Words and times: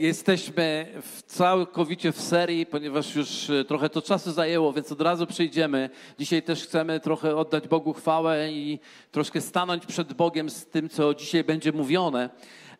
Jesteśmy 0.00 0.86
w 1.02 1.22
całkowicie 1.22 2.12
w 2.12 2.20
serii, 2.20 2.66
ponieważ 2.66 3.14
już 3.14 3.50
e, 3.50 3.64
trochę 3.64 3.88
to 3.88 4.02
czasu 4.02 4.32
zajęło, 4.32 4.72
więc 4.72 4.92
od 4.92 5.00
razu 5.00 5.26
przejdziemy. 5.26 5.90
Dzisiaj 6.18 6.42
też 6.42 6.62
chcemy 6.62 7.00
trochę 7.00 7.36
oddać 7.36 7.68
Bogu 7.68 7.92
chwałę 7.92 8.52
i 8.52 8.78
troszkę 9.12 9.40
stanąć 9.40 9.86
przed 9.86 10.12
Bogiem 10.12 10.50
z 10.50 10.66
tym, 10.66 10.88
co 10.88 11.14
dzisiaj 11.14 11.44
będzie 11.44 11.72
mówione. 11.72 12.30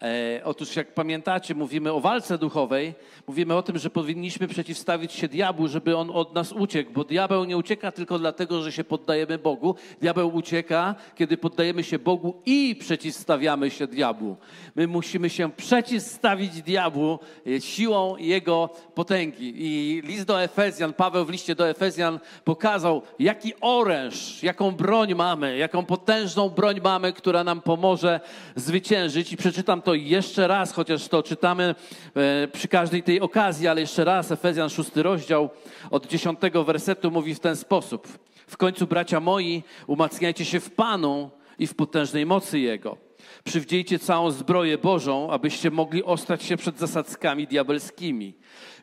E, 0.03 0.41
otóż, 0.45 0.77
jak 0.77 0.95
pamiętacie, 0.95 1.55
mówimy 1.55 1.93
o 1.93 2.01
walce 2.01 2.39
duchowej, 2.39 2.95
mówimy 3.27 3.55
o 3.55 3.63
tym, 3.63 3.79
że 3.79 3.91
powinniśmy 3.91 4.49
przeciwstawić 4.49 5.13
się 5.13 5.29
diabłu, 5.29 5.69
żeby 5.69 5.97
on 5.97 6.11
od 6.11 6.35
nas 6.35 6.53
uciekł, 6.53 6.93
bo 6.93 7.05
diabeł 7.05 7.45
nie 7.45 7.57
ucieka 7.57 7.93
tylko 7.93 8.19
dlatego, 8.19 8.63
że 8.63 8.73
się 8.73 8.85
poddajemy 8.85 9.39
Bogu. 9.39 9.75
Diabeł 10.01 10.35
ucieka, 10.35 10.95
kiedy 11.15 11.37
poddajemy 11.37 11.85
się 11.85 11.99
Bogu 11.99 12.43
i 12.47 12.77
przeciwstawiamy 12.77 13.71
się 13.71 13.87
diabłu. 13.87 14.37
My 14.75 14.87
musimy 14.87 15.31
się 15.31 15.51
przeciwstawić 15.51 16.63
diabłu 16.63 17.19
e, 17.47 17.61
siłą 17.61 18.17
jego 18.17 18.71
potęgi. 18.95 19.53
I 19.57 20.03
list 20.05 20.27
do 20.27 20.43
Efezjan, 20.43 20.93
Paweł 20.93 21.25
w 21.25 21.31
liście 21.31 21.55
do 21.55 21.69
Efezjan 21.69 22.21
pokazał, 22.45 23.03
jaki 23.19 23.53
oręż, 23.61 24.43
jaką 24.43 24.71
broń 24.73 25.15
mamy, 25.15 25.57
jaką 25.57 25.85
potężną 25.85 26.49
broń 26.49 26.81
mamy, 26.85 27.13
która 27.13 27.45
nam 27.45 27.61
pomoże 27.61 28.21
zwyciężyć. 28.57 29.33
I 29.33 29.37
przeczytam 29.37 29.83
to 29.83 29.90
to 29.91 29.95
jeszcze 29.95 30.49
raz, 30.49 30.73
chociaż 30.73 31.09
to 31.09 31.23
czytamy 31.23 31.75
e, 32.15 32.49
przy 32.49 32.69
każdej 32.69 33.03
tej 33.03 33.21
okazji, 33.21 33.69
ale 33.69 33.81
jeszcze 33.81 34.05
raz 34.05 34.33
Efezjan 34.33 34.71
6 34.71 34.91
rozdział 34.97 35.51
od 35.91 36.07
10 36.07 36.39
wersetu 36.67 37.11
mówi 37.11 37.35
w 37.35 37.41
ten 37.41 37.57
sposób. 37.57 38.09
W 38.47 38.57
końcu, 38.57 38.87
bracia 38.87 39.21
moi, 39.21 39.63
umacniajcie 39.87 40.45
się 40.45 40.61
w 40.61 40.71
Panu 40.71 41.31
i 41.59 41.67
w 41.67 41.75
potężnej 41.75 42.27
mocy 42.27 42.59
Jego. 42.59 42.97
Przywdziejcie 43.45 43.99
całą 43.99 44.31
zbroję 44.31 44.79
Bożą, 44.79 45.31
abyście 45.31 45.71
mogli 45.71 46.05
ostać 46.05 46.43
się 46.43 46.57
przed 46.57 46.79
zasadzkami 46.79 47.47
diabelskimi. 47.47 48.35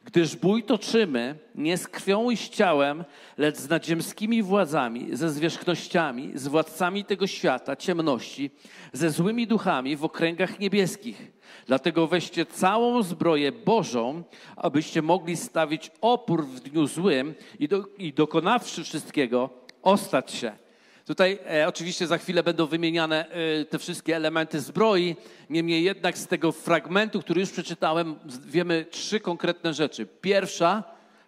Gdyż 0.07 0.35
bój 0.35 0.63
toczymy 0.63 1.35
nie 1.55 1.77
z 1.77 1.87
krwią 1.87 2.29
i 2.29 2.37
z 2.37 2.49
ciałem, 2.49 3.03
lecz 3.37 3.57
z 3.57 3.69
nadziemskimi 3.69 4.43
władzami, 4.43 5.15
ze 5.15 5.29
zwierzchnościami, 5.29 6.31
z 6.35 6.47
władcami 6.47 7.05
tego 7.05 7.27
świata, 7.27 7.75
ciemności, 7.75 8.51
ze 8.93 9.09
złymi 9.11 9.47
duchami 9.47 9.95
w 9.95 10.05
okręgach 10.05 10.59
niebieskich. 10.59 11.31
Dlatego 11.65 12.07
weźcie 12.07 12.45
całą 12.45 13.03
zbroję 13.03 13.51
Bożą, 13.51 14.23
abyście 14.55 15.01
mogli 15.01 15.37
stawić 15.37 15.91
opór 16.01 16.45
w 16.45 16.59
dniu 16.59 16.87
złym 16.87 17.35
i, 17.59 17.67
do, 17.67 17.85
i 17.97 18.13
dokonawszy 18.13 18.83
wszystkiego, 18.83 19.49
ostać 19.81 20.31
się. 20.31 20.66
Tutaj 21.07 21.39
e, 21.49 21.67
oczywiście 21.67 22.07
za 22.07 22.17
chwilę 22.17 22.43
będą 22.43 22.65
wymieniane 22.65 23.25
e, 23.29 23.65
te 23.65 23.79
wszystkie 23.79 24.15
elementy 24.15 24.59
zbroi. 24.59 25.15
Niemniej 25.49 25.83
jednak 25.83 26.17
z 26.17 26.27
tego 26.27 26.51
fragmentu, 26.51 27.21
który 27.21 27.41
już 27.41 27.51
przeczytałem, 27.51 28.15
wiemy 28.45 28.85
trzy 28.91 29.19
konkretne 29.19 29.73
rzeczy. 29.73 30.07
Pierwsza, 30.21 30.83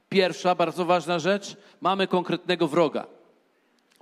pierwsza 0.09 0.55
bardzo 0.55 0.85
ważna 0.85 1.19
rzecz, 1.19 1.55
mamy 1.81 2.07
konkretnego 2.07 2.67
wroga. 2.67 3.07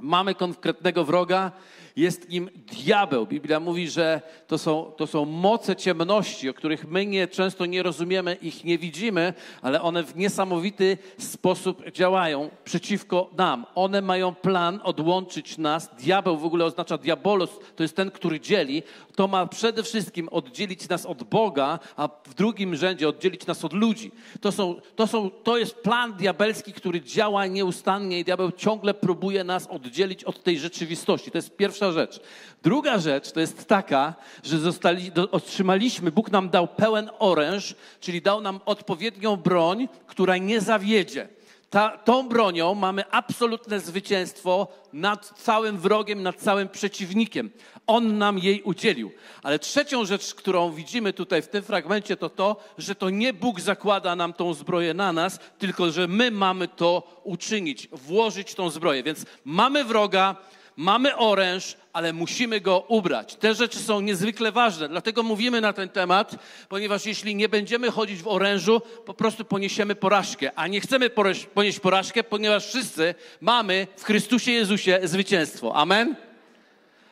Mamy 0.01 0.35
konkretnego 0.35 1.05
wroga, 1.05 1.51
jest 1.97 2.29
nim 2.29 2.49
diabeł. 2.55 3.25
Biblia 3.25 3.59
mówi, 3.59 3.89
że 3.89 4.21
to 4.47 4.57
są, 4.57 4.91
to 4.97 5.07
są 5.07 5.25
moce 5.25 5.75
ciemności, 5.75 6.49
o 6.49 6.53
których 6.53 6.87
my 6.87 7.05
nie, 7.05 7.27
często 7.27 7.65
nie 7.65 7.83
rozumiemy, 7.83 8.37
ich 8.41 8.63
nie 8.63 8.77
widzimy, 8.77 9.33
ale 9.61 9.81
one 9.81 10.03
w 10.03 10.15
niesamowity 10.15 10.97
sposób 11.17 11.91
działają 11.91 12.49
przeciwko 12.63 13.29
nam. 13.37 13.65
One 13.75 14.01
mają 14.01 14.35
plan 14.35 14.79
odłączyć 14.83 15.57
nas. 15.57 15.89
Diabeł 15.99 16.37
w 16.37 16.45
ogóle 16.45 16.65
oznacza 16.65 16.97
diabolos, 16.97 17.49
to 17.75 17.83
jest 17.83 17.95
ten, 17.95 18.11
który 18.11 18.39
dzieli. 18.39 18.83
To 19.15 19.27
ma 19.27 19.47
przede 19.47 19.83
wszystkim 19.83 20.29
oddzielić 20.29 20.89
nas 20.89 21.05
od 21.05 21.23
Boga, 21.23 21.79
a 21.95 22.09
w 22.23 22.33
drugim 22.33 22.75
rzędzie 22.75 23.09
oddzielić 23.09 23.45
nas 23.45 23.65
od 23.65 23.73
ludzi. 23.73 24.11
To, 24.41 24.51
są, 24.51 24.75
to, 24.95 25.07
są, 25.07 25.29
to 25.29 25.57
jest 25.57 25.75
plan 25.75 26.13
diabelski, 26.13 26.73
który 26.73 27.01
działa 27.01 27.47
nieustannie 27.47 28.19
i 28.19 28.23
diabeł 28.23 28.51
ciągle 28.51 28.93
próbuje 28.93 29.43
nas 29.43 29.67
oddzielić 29.67 30.23
od 30.23 30.43
tej 30.43 30.59
rzeczywistości. 30.59 31.31
To 31.31 31.37
jest 31.37 31.57
pierwsza 31.57 31.86
pierwsza 31.87 31.91
rzecz. 31.91 32.19
Druga 32.63 32.99
rzecz 32.99 33.31
to 33.31 33.39
jest 33.39 33.67
taka, 33.67 34.15
że 34.43 34.59
zostali, 34.59 35.11
do, 35.11 35.31
otrzymaliśmy, 35.31 36.11
Bóg 36.11 36.31
nam 36.31 36.49
dał 36.49 36.67
pełen 36.67 37.09
oręż, 37.19 37.75
czyli 37.99 38.21
dał 38.21 38.41
nam 38.41 38.59
odpowiednią 38.65 39.37
broń, 39.37 39.87
która 40.07 40.37
nie 40.37 40.61
zawiedzie. 40.61 41.27
Ta, 41.69 41.97
tą 41.97 42.29
bronią 42.29 42.75
mamy 42.75 43.11
absolutne 43.11 43.79
zwycięstwo 43.79 44.67
nad 44.93 45.33
całym 45.37 45.77
wrogiem, 45.77 46.23
nad 46.23 46.35
całym 46.35 46.69
przeciwnikiem. 46.69 47.49
On 47.87 48.17
nam 48.17 48.39
jej 48.39 48.61
udzielił. 48.61 49.11
Ale 49.43 49.59
trzecią 49.59 50.05
rzecz, 50.05 50.35
którą 50.35 50.71
widzimy 50.71 51.13
tutaj 51.13 51.41
w 51.41 51.47
tym 51.47 51.63
fragmencie, 51.63 52.17
to 52.17 52.29
to, 52.29 52.55
że 52.77 52.95
to 52.95 53.09
nie 53.09 53.33
Bóg 53.33 53.59
zakłada 53.61 54.15
nam 54.15 54.33
tą 54.33 54.53
zbroję 54.53 54.93
na 54.93 55.13
nas, 55.13 55.39
tylko 55.57 55.91
że 55.91 56.07
my 56.07 56.31
mamy 56.31 56.67
to 56.67 57.21
uczynić, 57.23 57.87
włożyć 57.91 58.55
tą 58.55 58.69
zbroję. 58.69 59.03
Więc 59.03 59.25
mamy 59.45 59.83
wroga, 59.83 60.35
mamy 60.77 61.15
oręż, 61.15 61.75
ale 61.93 62.13
musimy 62.13 62.61
go 62.61 62.85
ubrać. 62.87 63.35
Te 63.35 63.55
rzeczy 63.55 63.79
są 63.79 64.01
niezwykle 64.01 64.51
ważne, 64.51 64.89
dlatego 64.89 65.23
mówimy 65.23 65.61
na 65.61 65.73
ten 65.73 65.89
temat, 65.89 66.35
ponieważ 66.69 67.05
jeśli 67.05 67.35
nie 67.35 67.49
będziemy 67.49 67.91
chodzić 67.91 68.21
w 68.21 68.27
orężu, 68.27 68.81
po 69.05 69.13
prostu 69.13 69.45
poniesiemy 69.45 69.95
porażkę. 69.95 70.51
A 70.55 70.67
nie 70.67 70.81
chcemy 70.81 71.09
ponieść 71.53 71.79
porażkę, 71.79 72.23
ponieważ 72.23 72.67
wszyscy 72.67 73.15
mamy 73.41 73.87
w 73.95 74.03
Chrystusie 74.03 74.51
Jezusie 74.51 74.99
zwycięstwo. 75.03 75.75
Amen? 75.75 76.15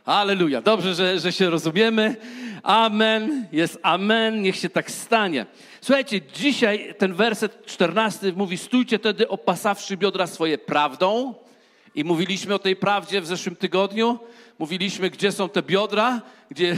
Aleluja. 0.05 0.61
Dobrze, 0.61 0.95
że, 0.95 1.19
że 1.19 1.31
się 1.31 1.49
rozumiemy. 1.49 2.15
Amen. 2.63 3.47
Jest 3.51 3.79
amen. 3.83 4.41
Niech 4.41 4.55
się 4.55 4.69
tak 4.69 4.91
stanie. 4.91 5.45
Słuchajcie, 5.81 6.21
dzisiaj 6.21 6.95
ten 6.97 7.13
werset 7.13 7.65
14 7.65 8.33
mówi: 8.35 8.57
Stójcie 8.57 8.99
wtedy 8.99 9.27
opasawszy 9.27 9.97
biodra 9.97 10.27
swoje 10.27 10.57
prawdą 10.57 11.33
i 11.95 12.03
mówiliśmy 12.03 12.55
o 12.55 12.59
tej 12.59 12.75
prawdzie 12.75 13.21
w 13.21 13.27
zeszłym 13.27 13.55
tygodniu. 13.55 14.19
Mówiliśmy, 14.59 15.09
gdzie 15.09 15.31
są 15.31 15.49
te 15.49 15.63
biodra, 15.63 16.21
gdzie, 16.51 16.77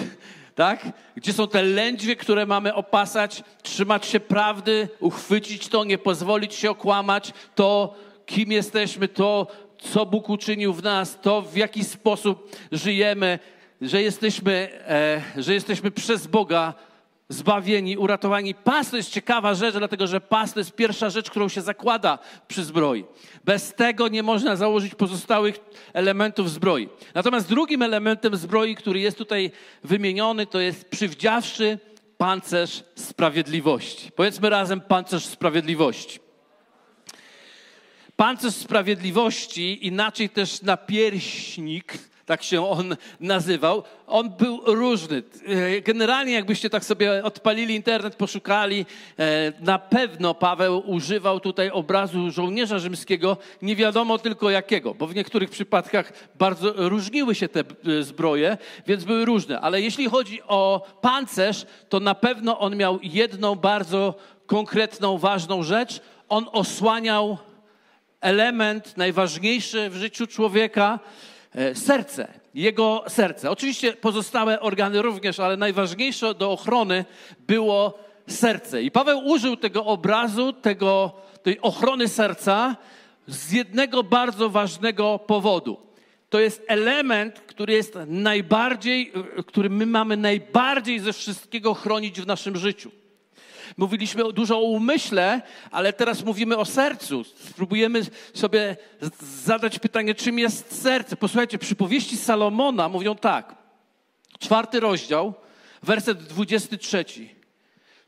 tak? 0.55 0.85
gdzie 1.15 1.33
są 1.33 1.47
te 1.47 1.63
lędźwie, 1.63 2.15
które 2.15 2.45
mamy 2.45 2.73
opasać, 2.73 3.43
trzymać 3.63 4.05
się 4.05 4.19
prawdy, 4.19 4.89
uchwycić 4.99 5.67
to, 5.67 5.83
nie 5.83 5.97
pozwolić 5.97 6.53
się 6.53 6.71
okłamać, 6.71 7.33
to 7.55 7.95
kim 8.25 8.51
jesteśmy, 8.51 9.07
to 9.07 9.47
co 9.77 10.05
Bóg 10.05 10.29
uczynił 10.29 10.73
w 10.73 10.83
nas, 10.83 11.19
to 11.21 11.41
w 11.41 11.55
jaki 11.55 11.83
sposób 11.83 12.55
żyjemy, 12.71 13.39
że 13.81 14.01
jesteśmy, 14.01 14.69
e, 14.87 15.21
że 15.41 15.53
jesteśmy 15.53 15.91
przez 15.91 16.27
Boga 16.27 16.73
zbawieni, 17.29 17.97
uratowani. 17.97 18.55
Pas 18.55 18.89
to 18.89 18.97
jest 18.97 19.09
ciekawa 19.09 19.53
rzecz, 19.55 19.75
dlatego 19.75 20.07
że 20.07 20.21
pas 20.21 20.53
to 20.53 20.59
jest 20.59 20.75
pierwsza 20.75 21.09
rzecz, 21.09 21.29
którą 21.29 21.49
się 21.49 21.61
zakłada 21.61 22.19
przy 22.47 22.63
zbroi. 22.63 23.05
Bez 23.47 23.73
tego 23.73 24.07
nie 24.07 24.23
można 24.23 24.55
założyć 24.55 24.95
pozostałych 24.95 25.59
elementów 25.93 26.51
zbroi. 26.51 26.89
Natomiast 27.13 27.49
drugim 27.49 27.81
elementem 27.81 28.35
zbroi, 28.35 28.75
który 28.75 28.99
jest 28.99 29.17
tutaj 29.17 29.51
wymieniony, 29.83 30.45
to 30.45 30.59
jest 30.59 30.89
przywdziawszy 30.89 31.79
pancerz 32.17 32.83
sprawiedliwości. 32.95 34.11
Powiedzmy 34.11 34.49
razem 34.49 34.81
pancerz 34.81 35.25
sprawiedliwości. 35.25 36.19
Pancerz 38.15 38.53
sprawiedliwości, 38.53 39.87
inaczej 39.87 40.29
też 40.29 40.61
napierśnik, 40.61 41.93
tak 42.27 42.43
się 42.43 42.69
on 42.69 42.95
nazywał. 43.19 43.83
On 44.07 44.29
był 44.29 44.61
różny. 44.65 45.23
E, 45.45 45.81
generalnie, 45.81 46.33
jakbyście 46.33 46.69
tak 46.69 46.85
sobie 46.85 47.23
odpalili 47.23 47.75
internet, 47.75 48.15
poszukali, 48.15 48.85
e, 49.19 49.53
na 49.59 49.79
pewno 49.79 50.33
Paweł 50.33 50.83
używał 50.85 51.39
tutaj 51.39 51.69
obrazu 51.69 52.31
żołnierza 52.31 52.79
rzymskiego, 52.79 53.37
nie 53.61 53.75
wiadomo 53.75 54.17
tylko 54.17 54.49
jakiego, 54.49 54.93
bo 54.93 55.07
w 55.07 55.15
niektórych 55.15 55.49
przypadkach 55.49 56.13
bardzo 56.35 56.73
różniły 56.89 57.35
się 57.35 57.49
te 57.49 57.59
e, 57.59 58.03
zbroje, 58.03 58.57
więc 58.87 59.03
były 59.03 59.25
różne. 59.25 59.61
Ale 59.61 59.81
jeśli 59.81 60.09
chodzi 60.09 60.41
o 60.43 60.87
pancerz, 61.01 61.65
to 61.89 61.99
na 61.99 62.15
pewno 62.15 62.59
on 62.59 62.75
miał 62.75 62.99
jedną 63.03 63.55
bardzo 63.55 64.15
konkretną, 64.45 65.17
ważną 65.17 65.63
rzecz. 65.63 66.01
On 66.29 66.45
osłaniał 66.51 67.37
element 68.21 68.97
najważniejszy 68.97 69.89
w 69.89 69.95
życiu 69.95 70.27
człowieka, 70.27 70.99
serce, 71.73 72.27
jego 72.53 73.03
serce. 73.07 73.51
Oczywiście 73.51 73.93
pozostałe 73.93 74.59
organy 74.59 75.01
również, 75.01 75.39
ale 75.39 75.57
najważniejsze 75.57 76.33
do 76.33 76.51
ochrony 76.51 77.05
było 77.39 77.99
serce. 78.27 78.83
I 78.83 78.91
Paweł 78.91 79.25
użył 79.25 79.57
tego 79.57 79.85
obrazu, 79.85 80.53
tego, 80.53 81.11
tej 81.43 81.61
ochrony 81.61 82.07
serca 82.07 82.75
z 83.27 83.51
jednego 83.51 84.03
bardzo 84.03 84.49
ważnego 84.49 85.19
powodu. 85.19 85.77
To 86.29 86.39
jest 86.39 86.63
element, 86.67 87.39
który 87.39 87.73
jest 87.73 87.97
najbardziej, 88.07 89.13
który 89.47 89.69
my 89.69 89.85
mamy 89.85 90.17
najbardziej 90.17 90.99
ze 90.99 91.13
wszystkiego 91.13 91.73
chronić 91.73 92.21
w 92.21 92.27
naszym 92.27 92.57
życiu. 92.57 92.91
Mówiliśmy 93.77 94.33
dużo 94.33 94.57
o 94.57 94.61
umyśle, 94.61 95.41
ale 95.71 95.93
teraz 95.93 96.23
mówimy 96.23 96.57
o 96.57 96.65
sercu. 96.65 97.23
Spróbujemy 97.23 98.01
sobie 98.33 98.77
zadać 99.43 99.79
pytanie, 99.79 100.15
czym 100.15 100.39
jest 100.39 100.81
serce. 100.81 101.15
Posłuchajcie, 101.15 101.57
przypowieści 101.57 102.17
Salomona 102.17 102.89
mówią 102.89 103.15
tak. 103.15 103.55
Czwarty 104.39 104.79
rozdział, 104.79 105.33
werset 105.83 106.23
23. 106.23 107.05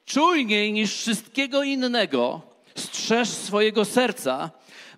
czujniej 0.06 0.73
niż 0.73 0.95
wszystkiego 0.95 1.63
innego 1.63 2.41
strzeż 2.75 3.29
swojego 3.29 3.85
serca, 3.85 4.51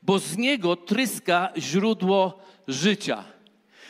bo 0.04 0.20
z 0.20 0.38
niego 0.38 0.76
tryska 0.76 1.50
źródło 1.58 2.40
życia. 2.68 3.24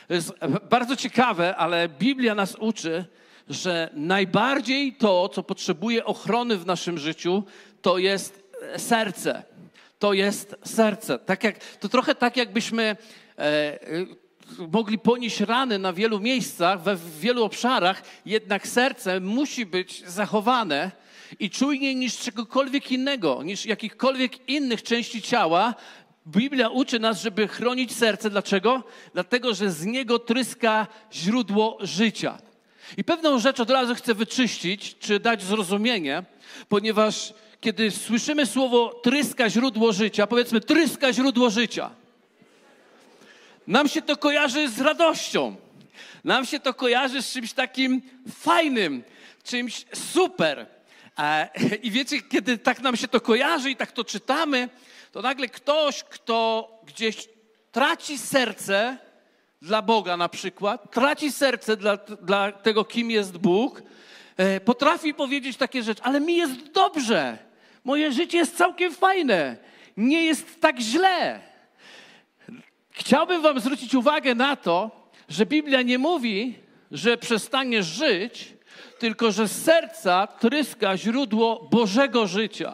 To 0.07 0.13
jest 0.13 0.33
bardzo 0.69 0.95
ciekawe, 0.95 1.55
ale 1.55 1.89
Biblia 1.89 2.35
nas 2.35 2.55
uczy, 2.59 3.05
że 3.51 3.89
najbardziej 3.93 4.93
to, 4.93 5.29
co 5.29 5.43
potrzebuje 5.43 6.05
ochrony 6.05 6.57
w 6.57 6.65
naszym 6.65 6.97
życiu, 6.97 7.43
to 7.81 7.97
jest 7.97 8.43
serce. 8.77 9.43
To 9.99 10.13
jest 10.13 10.55
serce. 10.63 11.19
Tak 11.19 11.43
jak, 11.43 11.59
to 11.79 11.89
trochę 11.89 12.15
tak, 12.15 12.37
jakbyśmy 12.37 12.95
e, 13.37 13.79
mogli 14.71 14.99
ponieść 14.99 15.39
rany 15.39 15.79
na 15.79 15.93
wielu 15.93 16.19
miejscach, 16.19 16.81
we 16.81 16.95
w 16.95 17.19
wielu 17.19 17.43
obszarach, 17.43 18.03
jednak 18.25 18.67
serce 18.67 19.19
musi 19.19 19.65
być 19.65 20.03
zachowane 20.07 20.91
i 21.39 21.49
czujniej 21.49 21.95
niż 21.95 22.17
czegokolwiek 22.17 22.91
innego, 22.91 23.43
niż 23.43 23.65
jakichkolwiek 23.65 24.49
innych 24.49 24.83
części 24.83 25.21
ciała. 25.21 25.75
Biblia 26.27 26.69
uczy 26.69 26.99
nas, 26.99 27.21
żeby 27.21 27.47
chronić 27.47 27.95
serce. 27.95 28.29
Dlaczego? 28.29 28.83
Dlatego, 29.13 29.53
że 29.53 29.71
z 29.71 29.85
niego 29.85 30.19
tryska 30.19 30.87
źródło 31.13 31.77
życia. 31.81 32.37
I 32.97 33.03
pewną 33.03 33.39
rzecz 33.39 33.59
od 33.59 33.69
razu 33.69 33.95
chcę 33.95 34.13
wyczyścić, 34.13 34.95
czy 34.99 35.19
dać 35.19 35.43
zrozumienie, 35.43 36.23
ponieważ 36.69 37.33
kiedy 37.61 37.91
słyszymy 37.91 38.45
słowo 38.45 38.99
tryska 39.03 39.49
źródło 39.49 39.93
życia, 39.93 40.27
powiedzmy 40.27 40.61
tryska 40.61 41.13
źródło 41.13 41.49
życia, 41.49 41.89
nam 43.67 43.87
się 43.87 44.01
to 44.01 44.17
kojarzy 44.17 44.69
z 44.69 44.81
radością. 44.81 45.55
Nam 46.23 46.45
się 46.45 46.59
to 46.59 46.73
kojarzy 46.73 47.21
z 47.21 47.31
czymś 47.31 47.53
takim 47.53 48.01
fajnym, 48.35 49.03
czymś 49.43 49.85
super. 49.93 50.65
I 51.83 51.91
wiecie, 51.91 52.21
kiedy 52.21 52.57
tak 52.57 52.81
nam 52.81 52.97
się 52.97 53.07
to 53.07 53.21
kojarzy 53.21 53.71
i 53.71 53.75
tak 53.75 53.91
to 53.91 54.03
czytamy, 54.03 54.69
to 55.11 55.21
nagle 55.21 55.47
ktoś, 55.47 56.03
kto 56.03 56.69
gdzieś 56.87 57.29
traci 57.71 58.17
serce 58.17 58.97
dla 59.61 59.81
Boga 59.81 60.17
na 60.17 60.29
przykład, 60.29 60.91
traci 60.91 61.31
serce 61.31 61.77
dla, 61.77 61.97
dla 61.97 62.51
tego, 62.51 62.85
kim 62.85 63.11
jest 63.11 63.37
Bóg, 63.37 63.83
e, 64.37 64.59
potrafi 64.59 65.13
powiedzieć 65.13 65.57
takie 65.57 65.83
rzeczy, 65.83 66.01
ale 66.03 66.19
mi 66.19 66.35
jest 66.35 66.71
dobrze, 66.71 67.37
moje 67.83 68.11
życie 68.11 68.37
jest 68.37 68.57
całkiem 68.57 68.93
fajne, 68.93 69.57
nie 69.97 70.25
jest 70.25 70.61
tak 70.61 70.79
źle. 70.79 71.39
Chciałbym 72.91 73.41
Wam 73.41 73.59
zwrócić 73.59 73.95
uwagę 73.95 74.35
na 74.35 74.55
to, 74.55 74.91
że 75.29 75.45
Biblia 75.45 75.81
nie 75.81 75.97
mówi, 75.97 76.55
że 76.91 77.17
przestaniesz 77.17 77.85
żyć, 77.85 78.53
tylko 78.99 79.31
że 79.31 79.47
z 79.47 79.63
serca 79.63 80.27
tryska 80.27 80.97
źródło 80.97 81.67
Bożego 81.71 82.27
życia. 82.27 82.73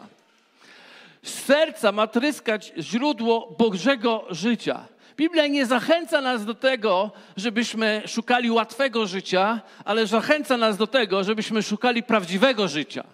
Z 1.22 1.44
serca 1.44 1.92
ma 1.92 2.06
tryskać 2.06 2.72
źródło 2.78 3.56
Bożego 3.58 4.26
życia. 4.30 4.88
Biblia 5.18 5.46
nie 5.46 5.66
zachęca 5.66 6.20
nas 6.20 6.44
do 6.44 6.54
tego, 6.54 7.10
żebyśmy 7.36 8.02
szukali 8.06 8.50
łatwego 8.50 9.06
życia, 9.06 9.60
ale 9.84 10.06
zachęca 10.06 10.56
nas 10.56 10.76
do 10.76 10.86
tego, 10.86 11.24
żebyśmy 11.24 11.62
szukali 11.62 12.02
prawdziwego 12.02 12.68
życia. 12.68 13.04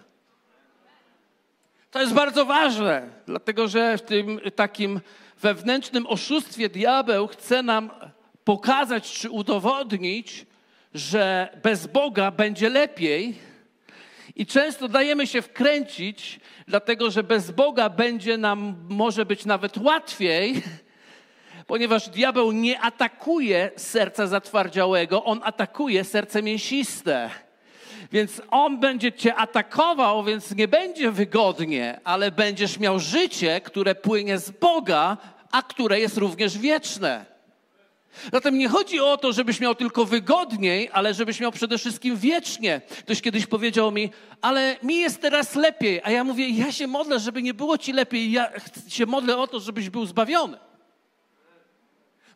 To 1.91 2.01
jest 2.01 2.13
bardzo 2.13 2.45
ważne, 2.45 3.09
dlatego 3.25 3.67
że 3.67 3.97
w 3.97 4.01
tym 4.01 4.39
takim 4.55 5.01
wewnętrznym 5.41 6.07
oszustwie 6.07 6.69
diabeł 6.69 7.27
chce 7.27 7.63
nam 7.63 7.91
pokazać 8.43 9.11
czy 9.11 9.29
udowodnić, 9.29 10.45
że 10.93 11.49
bez 11.63 11.87
Boga 11.87 12.31
będzie 12.31 12.69
lepiej. 12.69 13.35
I 14.35 14.45
często 14.45 14.87
dajemy 14.87 15.27
się 15.27 15.41
wkręcić, 15.41 16.39
dlatego 16.67 17.11
że 17.11 17.23
bez 17.23 17.51
Boga 17.51 17.89
będzie 17.89 18.37
nam 18.37 18.75
może 18.89 19.25
być 19.25 19.45
nawet 19.45 19.77
łatwiej, 19.77 20.63
ponieważ 21.67 22.09
diabeł 22.09 22.51
nie 22.51 22.79
atakuje 22.79 23.71
serca 23.75 24.27
zatwardziałego, 24.27 25.23
on 25.23 25.41
atakuje 25.43 26.03
serce 26.03 26.43
mięsiste. 26.43 27.29
Więc 28.11 28.41
on 28.51 28.79
będzie 28.79 29.11
cię 29.11 29.35
atakował, 29.35 30.23
więc 30.23 30.55
nie 30.55 30.67
będzie 30.67 31.11
wygodnie, 31.11 31.99
ale 32.03 32.31
będziesz 32.31 32.79
miał 32.79 32.99
życie, 32.99 33.61
które 33.61 33.95
płynie 33.95 34.37
z 34.37 34.51
Boga, 34.51 35.17
a 35.51 35.61
które 35.61 35.99
jest 35.99 36.17
również 36.17 36.57
wieczne. 36.57 37.25
Zatem 38.33 38.57
nie 38.57 38.69
chodzi 38.69 38.99
o 38.99 39.17
to, 39.17 39.33
żebyś 39.33 39.59
miał 39.59 39.75
tylko 39.75 40.05
wygodniej, 40.05 40.89
ale 40.93 41.13
żebyś 41.13 41.39
miał 41.39 41.51
przede 41.51 41.77
wszystkim 41.77 42.17
wiecznie. 42.17 42.81
Ktoś 42.99 43.21
kiedyś 43.21 43.45
powiedział 43.45 43.91
mi, 43.91 44.09
ale 44.41 44.75
mi 44.83 44.97
jest 44.97 45.21
teraz 45.21 45.55
lepiej. 45.55 46.01
A 46.03 46.11
ja 46.11 46.23
mówię, 46.23 46.49
ja 46.49 46.71
się 46.71 46.87
modlę, 46.87 47.19
żeby 47.19 47.41
nie 47.41 47.53
było 47.53 47.77
ci 47.77 47.93
lepiej. 47.93 48.31
Ja 48.31 48.51
się 48.87 49.05
modlę 49.05 49.37
o 49.37 49.47
to, 49.47 49.59
żebyś 49.59 49.89
był 49.89 50.05
zbawiony. 50.05 50.57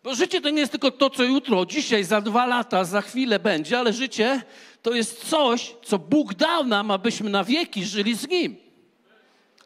Bo 0.04 0.16
życie 0.16 0.42
to 0.42 0.50
nie 0.50 0.60
jest 0.60 0.72
tylko 0.72 0.92
to, 0.92 1.10
co 1.10 1.24
jutro, 1.24 1.66
dzisiaj, 1.66 2.04
za 2.04 2.22
dwa 2.22 2.46
lata, 2.46 2.84
za 2.84 3.01
chwilę 3.01 3.40
będzie, 3.40 3.80
ale 3.80 3.94
życie 3.94 4.42
to 4.81 4.94
jest 4.94 5.30
coś, 5.30 5.75
co 5.86 6.00
Bóg 6.00 6.34
dał 6.34 6.63
nam, 6.63 6.92
abyśmy 6.92 7.30
na 7.30 7.44
wieki 7.44 7.86
żyli 7.86 8.16
z 8.16 8.28
Nim. 8.28 8.56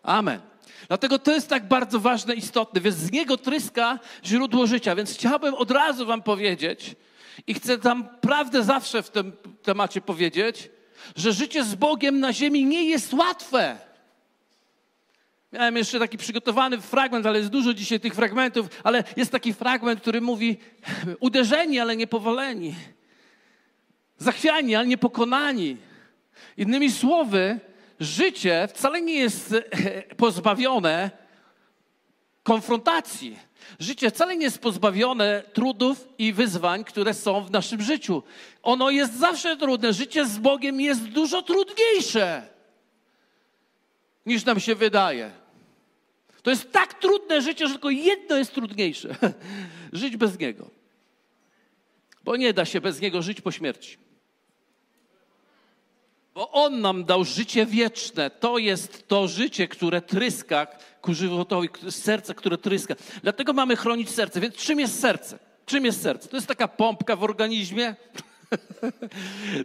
Amen. 0.04 0.42
Dlatego 0.88 1.20
to 1.20 1.32
jest 1.32 1.50
tak 1.50 1.68
bardzo 1.68 2.00
ważne, 2.00 2.36
istotne, 2.36 2.82
więc 2.82 2.96
z 2.96 3.12
niego 3.12 3.38
tryska 3.38 4.00
źródło 4.26 4.68
życia. 4.68 4.96
Więc 4.96 5.14
chciałbym 5.14 5.54
od 5.54 5.72
razu 5.72 6.06
Wam 6.06 6.22
powiedzieć, 6.22 6.96
i 7.48 7.54
chcę 7.54 7.78
tam 7.78 8.10
prawdę 8.22 8.64
zawsze 8.64 9.04
w 9.04 9.10
tym 9.10 9.32
temacie 9.64 10.02
powiedzieć, 10.02 10.70
że 11.16 11.34
życie 11.34 11.64
z 11.64 11.76
Bogiem 11.76 12.20
na 12.20 12.34
ziemi 12.34 12.66
nie 12.66 12.84
jest 12.84 13.14
łatwe. 13.14 13.78
Miałem 15.54 15.76
jeszcze 15.76 16.00
taki 16.00 16.18
przygotowany 16.18 16.82
fragment, 16.82 17.26
ale 17.26 17.40
jest 17.40 17.50
dużo 17.50 17.74
dzisiaj 17.74 18.00
tych 18.00 18.14
fragmentów, 18.14 18.82
ale 18.84 19.04
jest 19.18 19.32
taki 19.32 19.54
fragment, 19.54 20.02
który 20.02 20.22
mówi 20.22 20.58
uderzeni, 21.20 21.80
ale 21.80 21.96
nie 21.96 22.08
powoleni. 22.08 22.76
Zachwiani, 24.18 24.76
ale 24.76 24.88
nie 24.88 24.98
pokonani. 24.98 25.78
Innymi 26.58 26.92
słowy, 26.92 27.60
życie 28.00 28.68
wcale 28.74 29.02
nie 29.02 29.14
jest 29.14 29.54
e, 29.54 29.62
pozbawione 30.16 31.12
konfrontacji. 32.44 33.40
Życie 33.80 34.10
wcale 34.10 34.38
nie 34.38 34.44
jest 34.44 34.62
pozbawione 34.62 35.44
trudów 35.54 36.08
i 36.18 36.34
wyzwań, 36.34 36.84
które 36.84 37.14
są 37.14 37.44
w 37.44 37.52
naszym 37.52 37.82
życiu. 37.82 38.24
Ono 38.64 38.90
jest 38.90 39.14
zawsze 39.20 39.58
trudne. 39.58 39.94
Życie 39.94 40.26
z 40.26 40.38
Bogiem 40.38 40.82
jest 40.82 41.04
dużo 41.04 41.42
trudniejsze 41.42 42.54
niż 44.26 44.46
nam 44.46 44.60
się 44.60 44.76
wydaje. 44.76 45.43
To 46.44 46.50
jest 46.50 46.72
tak 46.72 46.94
trudne 46.94 47.42
życie, 47.42 47.68
że 47.68 47.74
tylko 47.74 47.90
jedno 47.90 48.38
jest 48.38 48.54
trudniejsze: 48.54 49.16
żyć 49.94 50.18
bez 50.18 50.40
Niego. 50.40 50.70
Bo 52.24 52.36
nie 52.36 52.54
da 52.54 52.66
się 52.66 52.82
bez 52.82 53.02
Niego 53.02 53.22
żyć 53.22 53.42
po 53.42 53.52
śmierci. 53.52 53.98
Bo 56.34 56.52
On 56.52 56.82
nam 56.82 57.06
dał 57.06 57.24
życie 57.24 57.66
wieczne. 57.66 58.30
To 58.30 58.58
jest 58.58 59.08
to 59.08 59.28
życie, 59.28 59.68
które 59.68 60.02
tryska 60.02 60.68
ku 61.02 61.14
żywotowi, 61.14 61.70
serce, 61.90 62.36
które 62.36 62.58
tryska. 62.58 62.96
Dlatego 63.24 63.54
mamy 63.54 63.76
chronić 63.76 64.10
serce. 64.10 64.40
Więc 64.40 64.56
czym 64.56 64.80
jest 64.80 65.00
serce? 65.00 65.40
Czym 65.66 65.86
jest 65.86 66.02
serce? 66.02 66.30
To 66.30 66.38
jest 66.38 66.48
taka 66.48 66.68
pompka 66.68 67.16
w 67.16 67.24
organizmie. 67.24 67.96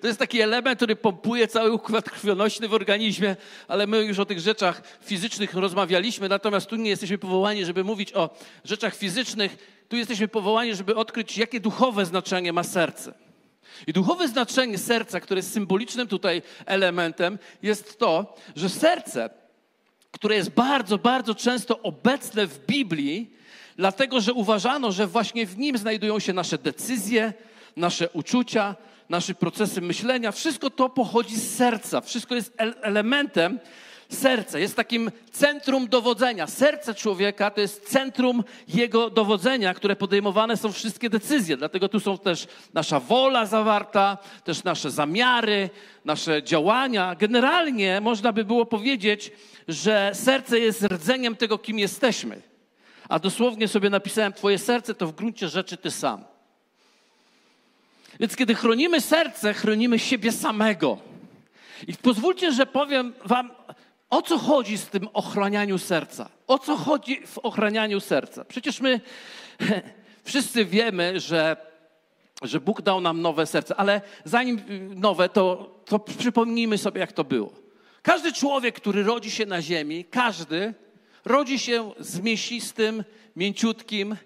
To 0.00 0.06
jest 0.06 0.18
taki 0.18 0.40
element, 0.40 0.78
który 0.78 0.97
pompuje 0.97 1.49
cały 1.49 1.73
układ 1.73 2.11
krwionośny 2.11 2.68
w 2.68 2.75
organizmie, 2.75 3.37
ale 3.68 3.87
my 3.87 4.04
już 4.04 4.18
o 4.18 4.26
tych 4.26 4.40
rzeczach 4.40 4.82
fizycznych 5.02 5.54
rozmawialiśmy, 5.54 6.28
natomiast 6.28 6.66
tu 6.66 6.76
nie 6.76 6.90
jesteśmy 6.90 7.18
powołani, 7.18 7.64
żeby 7.64 7.85
mówić 7.85 8.12
o 8.14 8.37
rzeczach 8.64 8.94
fizycznych, 8.94 9.56
tu 9.88 9.97
jesteśmy 9.97 10.28
powołani, 10.28 10.75
żeby 10.75 10.97
odkryć, 10.97 11.38
jakie 11.38 11.61
duchowe 11.61 12.06
znaczenie 12.06 12.52
ma 12.52 12.62
serce. 12.62 13.14
I 13.87 13.92
duchowe 13.92 14.28
znaczenie 14.28 14.78
serca, 14.78 15.20
które 15.20 15.38
jest 15.38 15.52
symbolicznym 15.52 16.08
tutaj 16.08 16.42
elementem, 16.66 17.38
jest 17.62 17.99
to, 17.99 18.37
że 18.56 18.68
serce, 18.68 19.30
które 20.11 20.35
jest 20.37 20.50
bardzo, 20.50 20.99
bardzo 20.99 21.35
często 21.35 21.82
obecne 21.82 22.47
w 22.47 22.66
Biblii, 22.66 23.30
dlatego 23.76 24.20
że 24.20 24.32
uważano, 24.32 24.92
że 24.92 25.06
właśnie 25.06 25.47
w 25.47 25.58
nim 25.58 25.78
znajdują 25.78 26.18
się 26.18 26.32
nasze 26.32 26.58
decyzje, 26.58 27.32
nasze 27.78 28.08
uczucia, 28.08 28.76
nasze 29.08 29.35
procesy 29.35 29.80
myślenia. 29.80 30.32
Wszystko 30.32 30.70
to 30.70 30.88
pochodzi 30.88 31.37
z 31.37 31.56
serca, 31.56 32.00
wszystko 32.00 32.35
jest 32.35 32.52
elementem 32.82 33.58
serce 34.08 34.61
jest 34.61 34.76
takim 34.76 35.11
centrum 35.32 35.88
dowodzenia. 35.88 36.47
Serce 36.47 36.94
człowieka 36.94 37.50
to 37.50 37.61
jest 37.61 37.88
centrum 37.88 38.44
jego 38.68 39.11
dowodzenia, 39.11 39.75
które 39.75 39.97
podejmowane 39.97 40.56
są 40.56 40.73
wszystkie 40.73 41.11
decyzje. 41.11 41.56
Dlatego 41.56 41.88
tu 41.88 42.00
są 42.00 42.18
też 42.18 42.47
nasza 42.75 43.00
wola 43.00 43.47
zawarta, 43.47 44.18
też 44.44 44.64
nasze 44.64 44.90
zamiary, 44.90 45.70
nasze 46.04 46.42
działania. 46.42 47.14
Generalnie 47.14 48.00
można 48.00 48.32
by 48.32 48.44
było 48.44 48.66
powiedzieć, 48.66 49.32
że 49.68 50.11
serce 50.14 50.58
jest 50.58 50.82
rdzeniem 50.82 51.37
tego, 51.37 51.58
kim 51.58 51.78
jesteśmy. 51.78 52.42
A 53.08 53.18
dosłownie 53.18 53.68
sobie 53.68 53.90
napisałem, 53.90 54.32
Twoje 54.32 54.58
serce 54.58 54.94
to 54.94 55.06
w 55.06 55.12
gruncie 55.12 55.49
rzeczy 55.49 55.76
Ty 55.76 55.90
sam. 55.90 56.25
Więc 58.20 58.37
kiedy 58.37 58.54
chronimy 58.54 59.00
serce, 59.00 59.54
chronimy 59.54 59.98
siebie 59.98 60.32
samego. 60.32 60.98
I 61.87 61.94
pozwólcie, 61.94 62.52
że 62.52 62.66
powiem 62.66 63.12
Wam, 63.25 63.50
o 64.10 64.22
co 64.22 64.38
chodzi 64.38 64.78
z 64.78 64.87
tym 64.87 65.08
ochranianiu 65.12 65.78
serca. 65.78 66.28
O 66.46 66.58
co 66.58 66.76
chodzi 66.76 67.26
w 67.26 67.38
ochranianiu 67.38 68.00
serca? 68.00 68.44
Przecież 68.44 68.80
my 68.80 69.00
wszyscy 70.25 70.64
wiemy, 70.64 71.20
że, 71.20 71.56
że 72.42 72.60
Bóg 72.60 72.82
dał 72.82 73.00
nam 73.00 73.22
nowe 73.22 73.46
serce, 73.46 73.76
ale 73.76 74.00
zanim 74.25 74.60
nowe, 74.94 75.28
to, 75.28 75.75
to 75.84 75.98
przypomnijmy 75.98 76.78
sobie, 76.78 77.00
jak 77.00 77.12
to 77.12 77.25
było. 77.25 77.52
Każdy 78.02 78.32
człowiek, 78.32 78.75
który 78.75 79.02
rodzi 79.02 79.30
się 79.30 79.46
na 79.46 79.62
ziemi, 79.62 80.04
każdy 80.04 80.75
rodzi 81.25 81.58
się 81.58 81.92
z 81.98 82.20
mięsistym, 82.20 83.04
mięciutkim, 83.37 84.16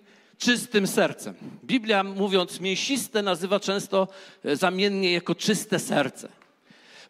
czystym 0.43 0.87
sercem. 0.87 1.35
Biblia, 1.65 2.05
mówiąc 2.05 2.61
mięsiste, 2.61 3.23
nazywa 3.23 3.61
często 3.61 4.09
e, 4.45 4.57
zamiennie 4.57 5.13
jako 5.13 5.35
czyste 5.35 5.79
serce. 5.79 6.29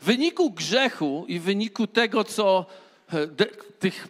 W 0.00 0.04
wyniku 0.04 0.50
grzechu 0.50 1.24
i 1.28 1.38
w 1.38 1.42
wyniku 1.42 1.86
tego, 1.86 2.24
co 2.24 2.66
e, 3.12 3.26
de, 3.26 3.46
tych 3.78 4.08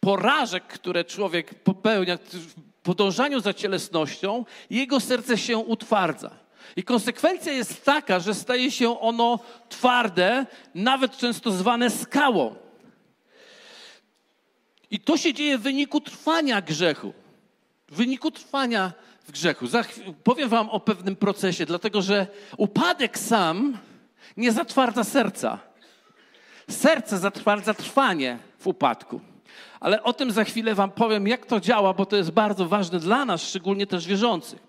porażek, 0.00 0.66
które 0.66 1.04
człowiek 1.04 1.54
popełnia 1.54 2.18
w 2.18 2.82
podążaniu 2.82 3.40
za 3.40 3.54
cielesnością, 3.54 4.44
jego 4.70 5.00
serce 5.00 5.38
się 5.38 5.58
utwardza. 5.58 6.30
I 6.76 6.82
konsekwencja 6.82 7.52
jest 7.52 7.84
taka, 7.84 8.20
że 8.20 8.34
staje 8.34 8.70
się 8.70 9.00
ono 9.00 9.38
twarde, 9.68 10.46
nawet 10.74 11.16
często 11.16 11.50
zwane 11.50 11.90
skałą. 11.90 12.54
I 14.90 15.00
to 15.00 15.16
się 15.16 15.34
dzieje 15.34 15.58
w 15.58 15.62
wyniku 15.62 16.00
trwania 16.00 16.62
grzechu. 16.62 17.12
W 17.92 17.94
wyniku 17.94 18.30
trwania 18.30 18.92
w 19.24 19.32
grzechu. 19.32 19.66
powiem 20.24 20.48
Wam 20.48 20.70
o 20.70 20.80
pewnym 20.80 21.16
procesie, 21.16 21.66
dlatego 21.66 22.02
że 22.02 22.26
upadek 22.56 23.18
sam 23.18 23.78
nie 24.36 24.52
zatwardza 24.52 25.04
serca. 25.04 25.58
Serce 26.70 27.18
zatwardza 27.18 27.74
trwanie 27.74 28.38
w 28.58 28.66
upadku. 28.66 29.20
Ale 29.80 30.02
o 30.02 30.12
tym 30.12 30.30
za 30.30 30.44
chwilę 30.44 30.74
Wam 30.74 30.90
powiem, 30.90 31.28
jak 31.28 31.46
to 31.46 31.60
działa, 31.60 31.94
bo 31.94 32.06
to 32.06 32.16
jest 32.16 32.30
bardzo 32.30 32.68
ważne 32.68 33.00
dla 33.00 33.24
nas, 33.24 33.42
szczególnie 33.42 33.86
też 33.86 34.06
wierzących. 34.06 34.60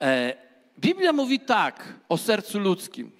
E, 0.00 0.34
Biblia 0.78 1.12
mówi 1.12 1.40
tak 1.40 1.94
o 2.08 2.16
sercu 2.16 2.58
ludzkim 2.58 3.10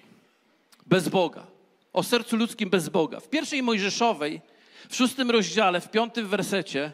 bez 0.87 1.09
Boga. 1.09 1.47
O 1.93 2.03
sercu 2.03 2.37
ludzkim 2.37 2.71
bez 2.71 2.89
Boga. 2.89 3.21
W 3.21 3.29
pierwszej 3.29 3.63
Mojżeszowej, 3.63 4.41
w 4.89 4.97
szóstym 4.97 5.31
rozdziale, 5.31 5.81
w 5.81 5.91
piątym 5.91 6.29
wersecie, 6.29 6.93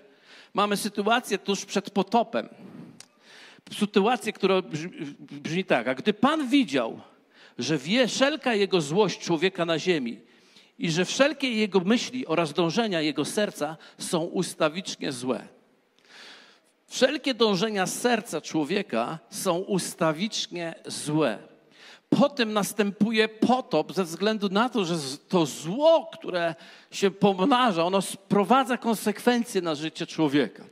mamy 0.54 0.76
sytuację 0.76 1.38
tuż 1.38 1.64
przed 1.64 1.90
potopem. 1.90 2.48
Sytuację, 3.78 4.32
która 4.32 4.62
brzmi 5.20 5.64
tak. 5.64 5.88
A 5.88 5.94
gdy 5.94 6.14
Pan 6.14 6.48
widział, 6.48 7.00
że 7.58 7.78
wie 7.78 8.08
wszelka 8.08 8.54
jego 8.54 8.80
złość 8.80 9.20
człowieka 9.20 9.64
na 9.64 9.78
ziemi 9.78 10.20
i 10.78 10.90
że 10.90 11.04
wszelkie 11.04 11.50
jego 11.50 11.80
myśli 11.80 12.26
oraz 12.26 12.52
dążenia 12.52 13.00
jego 13.00 13.24
serca 13.24 13.76
są 13.98 14.20
ustawicznie 14.24 15.12
złe. 15.12 15.48
Wszelkie 16.86 17.34
dążenia 17.34 17.86
serca 17.86 18.40
człowieka 18.40 19.18
są 19.30 19.58
ustawicznie 19.58 20.74
złe. 20.86 21.53
Potem 22.18 22.52
następuje 22.52 23.28
potop 23.28 23.92
ze 23.92 24.04
względu 24.04 24.48
na 24.48 24.68
to, 24.68 24.84
że 24.84 24.94
to 25.28 25.46
zło, 25.46 26.10
które 26.12 26.54
się 26.90 27.10
pomnaża, 27.10 27.84
ono 27.84 28.02
sprowadza 28.02 28.78
konsekwencje 28.78 29.62
na 29.62 29.74
życie 29.74 30.06
człowieka. 30.06 30.64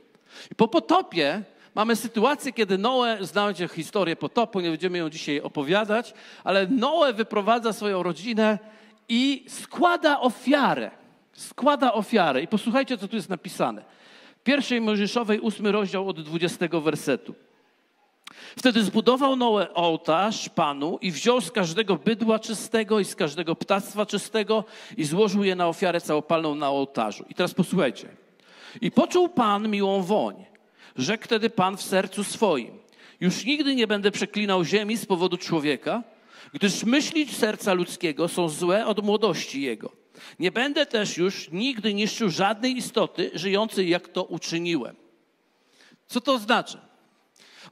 I 0.51 0.55
po 0.55 0.67
potopie 0.67 1.43
mamy 1.75 1.95
sytuację, 1.95 2.53
kiedy 2.53 2.77
Noe, 2.77 3.17
znacie 3.21 3.67
historię 3.67 4.15
potopu, 4.15 4.59
nie 4.59 4.69
będziemy 4.69 4.97
ją 4.97 5.09
dzisiaj 5.09 5.41
opowiadać, 5.41 6.13
ale 6.43 6.67
Noe 6.67 7.13
wyprowadza 7.13 7.73
swoją 7.73 8.03
rodzinę 8.03 8.59
i 9.09 9.45
składa 9.47 10.19
ofiarę. 10.19 10.91
Składa 11.33 11.93
ofiarę. 11.93 12.41
I 12.41 12.47
posłuchajcie, 12.47 12.97
co 12.97 13.07
tu 13.07 13.15
jest 13.15 13.29
napisane. 13.29 13.83
Pierwszej 14.43 14.81
Mojżeszowej, 14.81 15.39
ósmy 15.39 15.71
rozdział 15.71 16.09
od 16.09 16.21
20 16.21 16.67
wersetu. 16.81 17.33
Wtedy 18.57 18.83
zbudował 18.83 19.35
Noe 19.35 19.73
ołtarz 19.73 20.49
Panu 20.49 20.97
i 21.01 21.11
wziął 21.11 21.41
z 21.41 21.51
każdego 21.51 21.95
bydła 21.95 22.39
czystego 22.39 22.99
i 22.99 23.05
z 23.05 23.15
każdego 23.15 23.55
ptactwa 23.55 24.05
czystego 24.05 24.63
i 24.97 25.03
złożył 25.03 25.43
je 25.43 25.55
na 25.55 25.67
ofiarę 25.67 26.01
całopalną 26.01 26.55
na 26.55 26.69
ołtarzu. 26.69 27.25
I 27.29 27.33
teraz 27.33 27.53
posłuchajcie. 27.53 28.09
I 28.81 28.91
poczuł 28.91 29.29
Pan 29.29 29.69
miłą 29.69 30.01
woń. 30.01 30.45
Rzekł 30.95 31.23
wtedy 31.23 31.49
Pan 31.49 31.77
w 31.77 31.81
sercu 31.81 32.23
swoim. 32.23 32.79
Już 33.19 33.45
nigdy 33.45 33.75
nie 33.75 33.87
będę 33.87 34.11
przeklinał 34.11 34.65
ziemi 34.65 34.97
z 34.97 35.05
powodu 35.05 35.37
człowieka, 35.37 36.03
gdyż 36.53 36.83
myśli 36.83 37.27
serca 37.27 37.73
ludzkiego 37.73 38.27
są 38.27 38.49
złe 38.49 38.85
od 38.85 39.03
młodości 39.03 39.61
jego. 39.61 39.91
Nie 40.39 40.51
będę 40.51 40.85
też 40.85 41.17
już 41.17 41.51
nigdy 41.51 41.93
niszczył 41.93 42.29
żadnej 42.29 42.77
istoty 42.77 43.31
żyjącej, 43.33 43.89
jak 43.89 44.07
to 44.07 44.23
uczyniłem. 44.23 44.95
Co 46.07 46.21
to 46.21 46.33
oznacza? 46.33 46.92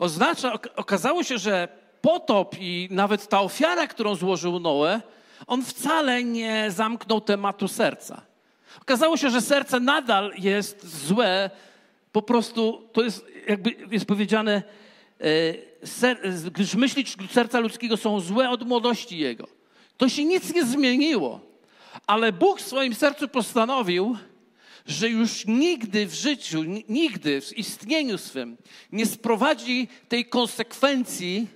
Oznacza, 0.02 0.54
okazało 0.76 1.24
się, 1.24 1.38
że 1.38 1.68
potop 2.02 2.56
i 2.60 2.88
nawet 2.92 3.28
ta 3.28 3.42
ofiara, 3.42 3.88
którą 3.88 4.16
złożył 4.16 4.60
Noe, 4.60 5.02
on 5.48 5.64
wcale 5.64 6.24
nie 6.24 6.66
zamknął 6.72 7.22
tematu 7.22 7.68
serca. 7.68 8.22
Okazało 8.82 9.18
się, 9.18 9.30
że 9.30 9.42
serce 9.42 9.80
nadal 9.80 10.32
jest 10.38 11.06
złe, 11.06 11.50
po 12.12 12.22
prostu 12.22 12.90
to 12.94 13.04
jest, 13.04 13.26
jakby 13.48 13.76
jest 13.92 14.06
powiedziane, 14.06 14.64
e, 15.20 16.52
gdyż 16.52 16.76
myśli 16.76 17.06
serca 17.32 17.60
ludzkiego 17.60 17.98
są 17.98 18.20
złe 18.20 18.50
od 18.50 18.68
młodości 18.68 19.18
jego. 19.18 19.48
To 19.98 20.10
się 20.10 20.26
nic 20.26 20.54
nie 20.54 20.66
zmieniło. 20.66 21.40
Ale 22.08 22.32
Bóg 22.32 22.60
w 22.60 22.68
swoim 22.68 22.96
sercu 22.96 23.28
postanowił, 23.28 24.18
że 24.86 25.10
już 25.10 25.46
nigdy 25.46 26.08
w 26.08 26.14
życiu, 26.14 26.64
nigdy 26.90 27.42
w 27.42 27.58
istnieniu 27.58 28.18
swym 28.18 28.58
nie 28.92 29.06
sprowadzi 29.06 29.88
tej 30.10 30.26
konsekwencji 30.26 31.48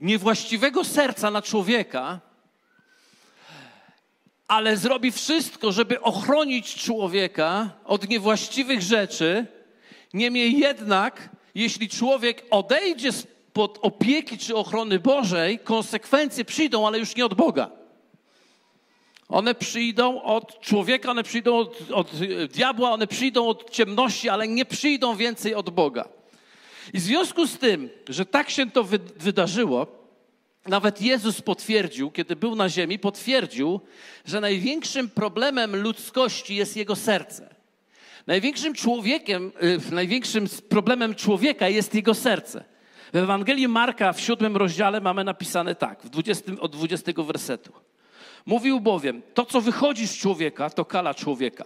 niewłaściwego 0.00 0.84
serca 0.84 1.30
na 1.30 1.42
człowieka, 1.42 2.20
ale 4.48 4.76
zrobi 4.76 5.12
wszystko, 5.12 5.72
żeby 5.72 6.00
ochronić 6.00 6.74
człowieka 6.74 7.70
od 7.84 8.08
niewłaściwych 8.08 8.82
rzeczy. 8.82 9.46
Niemniej 10.14 10.58
jednak, 10.58 11.30
jeśli 11.54 11.88
człowiek 11.88 12.44
odejdzie 12.50 13.12
spod 13.12 13.78
opieki 13.82 14.38
czy 14.38 14.56
ochrony 14.56 14.98
Bożej, 14.98 15.58
konsekwencje 15.58 16.44
przyjdą, 16.44 16.86
ale 16.86 16.98
już 16.98 17.16
nie 17.16 17.26
od 17.26 17.34
Boga. 17.34 17.85
One 19.28 19.54
przyjdą 19.54 20.22
od 20.22 20.60
człowieka, 20.60 21.10
one 21.10 21.22
przyjdą 21.22 21.56
od, 21.58 21.90
od 21.90 22.10
diabła, 22.52 22.90
one 22.90 23.06
przyjdą 23.06 23.48
od 23.48 23.70
ciemności, 23.70 24.28
ale 24.28 24.48
nie 24.48 24.64
przyjdą 24.64 25.16
więcej 25.16 25.54
od 25.54 25.70
Boga. 25.70 26.08
I 26.92 26.98
w 26.98 27.02
związku 27.02 27.46
z 27.46 27.58
tym, 27.58 27.90
że 28.08 28.26
tak 28.26 28.50
się 28.50 28.70
to 28.70 28.84
wydarzyło, 29.16 29.86
nawet 30.66 31.02
Jezus 31.02 31.42
potwierdził, 31.42 32.10
kiedy 32.10 32.36
był 32.36 32.54
na 32.54 32.68
ziemi, 32.68 32.98
potwierdził, 32.98 33.80
że 34.24 34.40
największym 34.40 35.08
problemem 35.08 35.76
ludzkości 35.76 36.54
jest 36.54 36.76
jego 36.76 36.96
serce. 36.96 37.54
Największym 38.26 38.74
człowiekiem, 38.74 39.52
y, 39.90 39.94
największym 39.94 40.46
problemem 40.68 41.14
człowieka 41.14 41.68
jest 41.68 41.94
jego 41.94 42.14
serce. 42.14 42.64
W 43.12 43.16
Ewangelii 43.16 43.68
Marka 43.68 44.12
w 44.12 44.20
siódmym 44.20 44.56
rozdziale 44.56 45.00
mamy 45.00 45.24
napisane 45.24 45.74
tak, 45.74 46.02
w 46.02 46.08
20, 46.08 46.52
od 46.60 46.72
20 46.72 47.12
wersetu. 47.22 47.72
Mówił 48.46 48.80
bowiem, 48.80 49.22
to 49.34 49.44
co 49.44 49.60
wychodzi 49.60 50.06
z 50.06 50.18
człowieka, 50.18 50.70
to 50.70 50.84
kala 50.84 51.14
człowieka. 51.14 51.64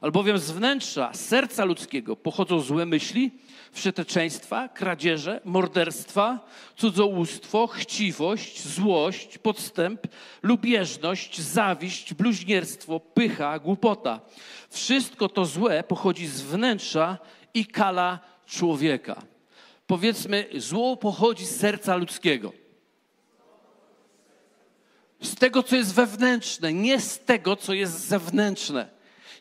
Albowiem 0.00 0.38
z 0.38 0.50
wnętrza 0.50 1.14
serca 1.14 1.64
ludzkiego 1.64 2.16
pochodzą 2.16 2.60
złe 2.60 2.86
myśli, 2.86 3.30
wszeteczeństwa, 3.72 4.68
kradzieże, 4.68 5.40
morderstwa, 5.44 6.46
cudzołóstwo, 6.76 7.66
chciwość, 7.66 8.68
złość, 8.68 9.38
podstęp, 9.38 10.00
lubieżność, 10.42 11.40
zawiść, 11.40 12.14
bluźnierstwo, 12.14 13.00
pycha, 13.00 13.58
głupota. 13.58 14.20
Wszystko 14.70 15.28
to 15.28 15.44
złe 15.44 15.82
pochodzi 15.82 16.26
z 16.26 16.40
wnętrza 16.40 17.18
i 17.54 17.66
kala 17.66 18.18
człowieka. 18.46 19.22
Powiedzmy, 19.86 20.46
zło 20.56 20.96
pochodzi 20.96 21.46
z 21.46 21.56
serca 21.56 21.96
ludzkiego 21.96 22.65
z 25.22 25.34
tego, 25.34 25.62
co 25.62 25.76
jest 25.76 25.94
wewnętrzne, 25.94 26.72
nie 26.72 27.00
z 27.00 27.18
tego, 27.18 27.56
co 27.56 27.74
jest 27.74 28.08
zewnętrzne. 28.08 28.88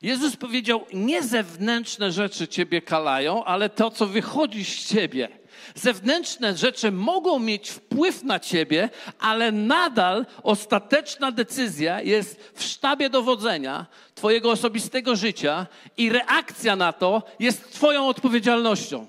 Jezus 0.01 0.35
powiedział: 0.35 0.85
Nie 0.93 1.23
zewnętrzne 1.23 2.11
rzeczy 2.11 2.47
ciebie 2.47 2.81
kalają, 2.81 3.43
ale 3.43 3.69
to, 3.69 3.91
co 3.91 4.07
wychodzi 4.07 4.65
z 4.65 4.87
ciebie. 4.87 5.29
Zewnętrzne 5.75 6.57
rzeczy 6.57 6.91
mogą 6.91 7.39
mieć 7.39 7.69
wpływ 7.69 8.23
na 8.23 8.39
ciebie, 8.39 8.89
ale 9.19 9.51
nadal 9.51 10.25
ostateczna 10.43 11.31
decyzja 11.31 12.01
jest 12.01 12.51
w 12.53 12.63
sztabie 12.63 13.09
dowodzenia 13.09 13.85
Twojego 14.15 14.51
osobistego 14.51 15.15
życia 15.15 15.67
i 15.97 16.09
reakcja 16.09 16.75
na 16.75 16.93
to 16.93 17.23
jest 17.39 17.71
Twoją 17.73 18.07
odpowiedzialnością. 18.07 19.07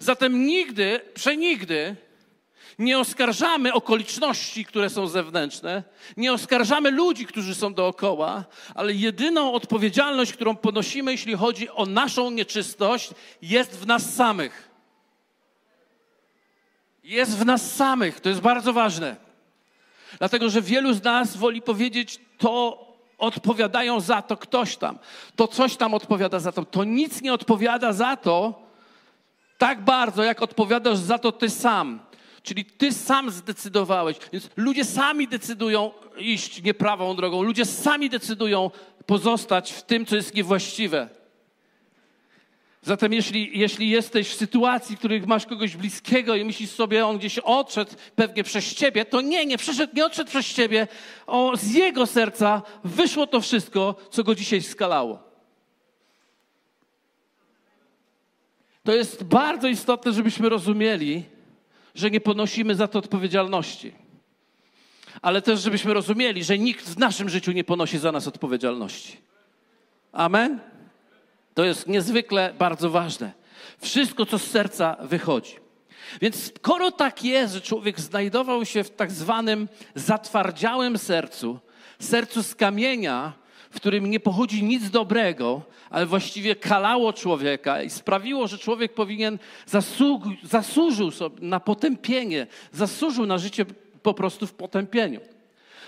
Zatem 0.00 0.46
nigdy, 0.46 1.00
przenigdy 1.14 1.96
Nie 2.78 2.98
oskarżamy 2.98 3.72
okoliczności, 3.72 4.64
które 4.64 4.90
są 4.90 5.06
zewnętrzne, 5.06 5.82
nie 6.16 6.32
oskarżamy 6.32 6.90
ludzi, 6.90 7.26
którzy 7.26 7.54
są 7.54 7.74
dookoła, 7.74 8.44
ale 8.74 8.92
jedyną 8.92 9.52
odpowiedzialność, 9.52 10.32
którą 10.32 10.56
ponosimy, 10.56 11.12
jeśli 11.12 11.34
chodzi 11.34 11.70
o 11.70 11.86
naszą 11.86 12.30
nieczystość, 12.30 13.10
jest 13.42 13.78
w 13.80 13.86
nas 13.86 14.14
samych. 14.14 14.68
Jest 17.04 17.38
w 17.38 17.44
nas 17.44 17.74
samych, 17.74 18.20
to 18.20 18.28
jest 18.28 18.40
bardzo 18.40 18.72
ważne. 18.72 19.16
Dlatego, 20.18 20.50
że 20.50 20.62
wielu 20.62 20.92
z 20.92 21.02
nas 21.02 21.36
woli 21.36 21.62
powiedzieć, 21.62 22.20
to 22.38 22.84
odpowiadają 23.18 24.00
za 24.00 24.22
to 24.22 24.36
ktoś 24.36 24.76
tam, 24.76 24.98
to 25.36 25.48
coś 25.48 25.76
tam 25.76 25.94
odpowiada 25.94 26.38
za 26.38 26.52
to, 26.52 26.64
to 26.64 26.84
nic 26.84 27.22
nie 27.22 27.34
odpowiada 27.34 27.92
za 27.92 28.16
to 28.16 28.64
tak 29.58 29.84
bardzo, 29.84 30.22
jak 30.22 30.42
odpowiadasz 30.42 30.98
za 30.98 31.18
to 31.18 31.32
ty 31.32 31.50
sam. 31.50 32.00
Czyli 32.44 32.64
ty 32.64 32.92
sam 32.92 33.30
zdecydowałeś. 33.30 34.16
Więc 34.32 34.50
ludzie 34.56 34.84
sami 34.84 35.28
decydują 35.28 35.92
iść 36.18 36.62
nieprawą 36.62 37.16
drogą. 37.16 37.42
Ludzie 37.42 37.64
sami 37.64 38.10
decydują 38.10 38.70
pozostać 39.06 39.72
w 39.72 39.82
tym, 39.82 40.06
co 40.06 40.16
jest 40.16 40.34
niewłaściwe. 40.34 41.08
Zatem 42.82 43.12
jeśli, 43.12 43.58
jeśli 43.58 43.90
jesteś 43.90 44.28
w 44.28 44.34
sytuacji, 44.34 44.96
w 44.96 44.98
której 44.98 45.20
masz 45.20 45.46
kogoś 45.46 45.76
bliskiego 45.76 46.36
i 46.36 46.44
myślisz 46.44 46.70
sobie, 46.70 47.06
on 47.06 47.18
gdzieś 47.18 47.38
odszedł 47.38 47.90
pewnie 48.16 48.44
przez 48.44 48.74
ciebie, 48.74 49.04
to 49.04 49.20
nie, 49.20 49.46
nie 49.46 49.58
przeszedł, 49.58 49.96
nie 49.96 50.06
odszedł 50.06 50.30
przez 50.30 50.46
ciebie. 50.46 50.88
O, 51.26 51.56
z 51.56 51.74
jego 51.74 52.06
serca 52.06 52.62
wyszło 52.84 53.26
to 53.26 53.40
wszystko, 53.40 53.94
co 54.10 54.24
go 54.24 54.34
dzisiaj 54.34 54.62
skalało. 54.62 55.18
To 58.82 58.92
jest 58.92 59.24
bardzo 59.24 59.68
istotne, 59.68 60.12
żebyśmy 60.12 60.48
rozumieli, 60.48 61.33
że 61.94 62.10
nie 62.10 62.20
ponosimy 62.20 62.74
za 62.74 62.88
to 62.88 62.98
odpowiedzialności. 62.98 63.92
Ale 65.22 65.42
też, 65.42 65.60
żebyśmy 65.60 65.94
rozumieli, 65.94 66.44
że 66.44 66.58
nikt 66.58 66.84
w 66.88 66.98
naszym 66.98 67.28
życiu 67.28 67.52
nie 67.52 67.64
ponosi 67.64 67.98
za 67.98 68.12
nas 68.12 68.28
odpowiedzialności. 68.28 69.16
Amen? 70.12 70.60
To 71.54 71.64
jest 71.64 71.86
niezwykle 71.86 72.54
bardzo 72.58 72.90
ważne. 72.90 73.32
Wszystko, 73.78 74.26
co 74.26 74.38
z 74.38 74.50
serca 74.50 74.96
wychodzi. 75.00 75.54
Więc 76.20 76.52
skoro 76.56 76.90
tak 76.90 77.24
jest, 77.24 77.54
że 77.54 77.60
człowiek 77.60 78.00
znajdował 78.00 78.64
się 78.64 78.84
w 78.84 78.90
tak 78.90 79.12
zwanym 79.12 79.68
zatwardziałym 79.94 80.98
sercu, 80.98 81.58
sercu 81.98 82.42
z 82.42 82.54
kamienia, 82.54 83.32
w 83.74 83.76
którym 83.76 84.10
nie 84.10 84.20
pochodzi 84.20 84.64
nic 84.64 84.90
dobrego, 84.90 85.62
ale 85.90 86.06
właściwie 86.06 86.56
kalało 86.56 87.12
człowieka 87.12 87.82
i 87.82 87.90
sprawiło, 87.90 88.46
że 88.46 88.58
człowiek 88.58 88.94
powinien 88.94 89.38
zasług, 89.66 90.22
zasłużył 90.42 91.10
sobie 91.10 91.36
na 91.40 91.60
potępienie, 91.60 92.46
zasłużył 92.72 93.26
na 93.26 93.38
życie 93.38 93.64
po 94.02 94.14
prostu 94.14 94.46
w 94.46 94.52
potępieniu. 94.52 95.20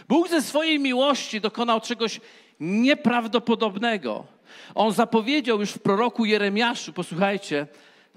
Bóg 0.09 0.28
ze 0.28 0.43
swojej 0.43 0.78
miłości 0.78 1.40
dokonał 1.40 1.81
czegoś 1.81 2.21
nieprawdopodobnego. 2.61 4.25
On 4.75 4.93
zapowiedział 4.93 5.61
już 5.61 5.71
w 5.71 5.78
proroku 5.78 6.25
Jeremiaszu, 6.25 6.93
posłuchajcie, 6.93 7.66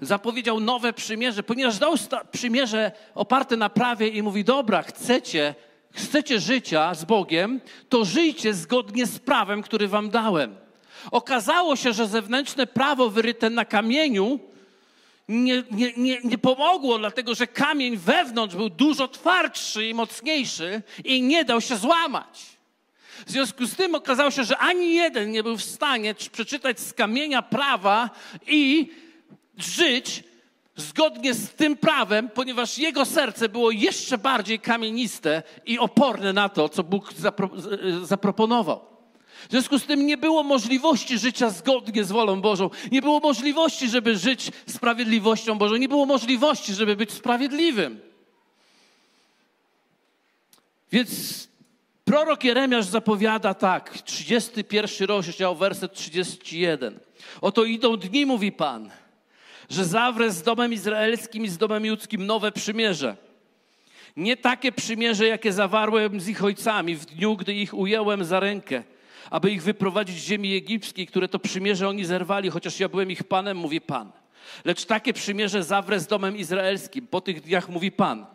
zapowiedział 0.00 0.60
nowe 0.60 0.92
przymierze, 0.92 1.42
ponieważ 1.42 1.78
dał 1.78 1.94
przymierze 2.30 2.92
oparte 3.14 3.56
na 3.56 3.68
prawie 3.68 4.08
i 4.08 4.22
mówi: 4.22 4.44
Dobra, 4.44 4.82
chcecie, 4.82 5.54
chcecie 5.92 6.40
życia 6.40 6.94
z 6.94 7.04
Bogiem, 7.04 7.60
to 7.88 8.04
żyjcie 8.04 8.54
zgodnie 8.54 9.06
z 9.06 9.18
prawem, 9.18 9.62
który 9.62 9.88
wam 9.88 10.10
dałem. 10.10 10.56
Okazało 11.10 11.76
się, 11.76 11.92
że 11.92 12.06
zewnętrzne 12.06 12.66
prawo 12.66 13.10
wyryte 13.10 13.50
na 13.50 13.64
kamieniu 13.64 14.40
nie, 15.28 15.62
nie, 15.70 15.92
nie, 15.96 16.18
nie 16.24 16.38
pomogło, 16.38 16.98
dlatego 16.98 17.34
że 17.34 17.46
kamień 17.46 17.96
wewnątrz 17.96 18.56
był 18.56 18.68
dużo 18.68 19.08
twardszy 19.08 19.86
i 19.86 19.94
mocniejszy 19.94 20.82
i 21.04 21.22
nie 21.22 21.44
dał 21.44 21.60
się 21.60 21.76
złamać. 21.76 22.46
W 23.26 23.30
związku 23.30 23.66
z 23.66 23.76
tym 23.76 23.94
okazało 23.94 24.30
się, 24.30 24.44
że 24.44 24.58
ani 24.58 24.94
jeden 24.94 25.30
nie 25.30 25.42
był 25.42 25.56
w 25.56 25.62
stanie 25.62 26.14
przeczytać 26.14 26.80
z 26.80 26.92
kamienia 26.92 27.42
prawa 27.42 28.10
i 28.46 28.90
żyć 29.58 30.24
zgodnie 30.80 31.34
z 31.34 31.50
tym 31.50 31.76
prawem, 31.76 32.28
ponieważ 32.28 32.78
jego 32.78 33.04
serce 33.04 33.48
było 33.48 33.70
jeszcze 33.70 34.18
bardziej 34.18 34.60
kamieniste 34.60 35.42
i 35.66 35.78
oporne 35.78 36.32
na 36.32 36.48
to, 36.48 36.68
co 36.68 36.84
Bóg 36.84 37.12
zapro 37.12 37.50
zaproponował. 38.02 38.90
W 39.48 39.50
związku 39.50 39.78
z 39.78 39.86
tym 39.86 40.06
nie 40.06 40.16
było 40.16 40.42
możliwości 40.42 41.18
życia 41.18 41.50
zgodnie 41.50 42.04
z 42.04 42.12
wolą 42.12 42.40
Bożą. 42.40 42.70
Nie 42.92 43.02
było 43.02 43.20
możliwości, 43.20 43.88
żeby 43.88 44.16
żyć 44.16 44.50
sprawiedliwością 44.66 45.58
Bożą. 45.58 45.76
Nie 45.76 45.88
było 45.88 46.06
możliwości, 46.06 46.74
żeby 46.74 46.96
być 46.96 47.12
sprawiedliwym. 47.12 48.00
Więc 50.92 51.10
prorok 52.04 52.44
Jeremiasz 52.44 52.86
zapowiada 52.86 53.54
tak, 53.54 54.02
31 54.02 55.08
rozdział, 55.08 55.56
werset 55.56 55.92
31. 55.92 57.00
Oto 57.40 57.64
idą 57.64 57.96
dni, 57.96 58.26
mówi 58.26 58.52
Pan, 58.52 58.90
że 59.70 59.84
zawrę 59.84 60.30
z 60.30 60.42
domem 60.42 60.72
izraelskim 60.72 61.44
i 61.44 61.48
z 61.48 61.58
domem 61.58 61.84
judzkim 61.84 62.26
nowe 62.26 62.52
przymierze. 62.52 63.16
Nie 64.16 64.36
takie 64.36 64.72
przymierze, 64.72 65.26
jakie 65.26 65.52
zawarłem 65.52 66.20
z 66.20 66.28
ich 66.28 66.44
ojcami 66.44 66.96
w 66.96 67.06
dniu, 67.06 67.36
gdy 67.36 67.54
ich 67.54 67.74
ująłem 67.74 68.24
za 68.24 68.40
rękę– 68.40 68.82
aby 69.30 69.50
ich 69.50 69.62
wyprowadzić 69.62 70.16
z 70.16 70.24
ziemi 70.24 70.54
egipskiej, 70.56 71.06
które 71.06 71.28
to 71.28 71.38
przymierze 71.38 71.88
oni 71.88 72.04
zerwali, 72.04 72.50
chociaż 72.50 72.80
ja 72.80 72.88
byłem 72.88 73.10
ich 73.10 73.24
Panem, 73.24 73.56
mówi 73.56 73.80
Pan. 73.80 74.12
Lecz 74.64 74.84
takie 74.84 75.12
przymierze 75.12 75.64
zawrę 75.64 76.00
z 76.00 76.06
domem 76.06 76.36
izraelskim. 76.36 77.06
Po 77.06 77.20
tych 77.20 77.40
dniach 77.40 77.68
mówi 77.68 77.92
Pan. 77.92 78.26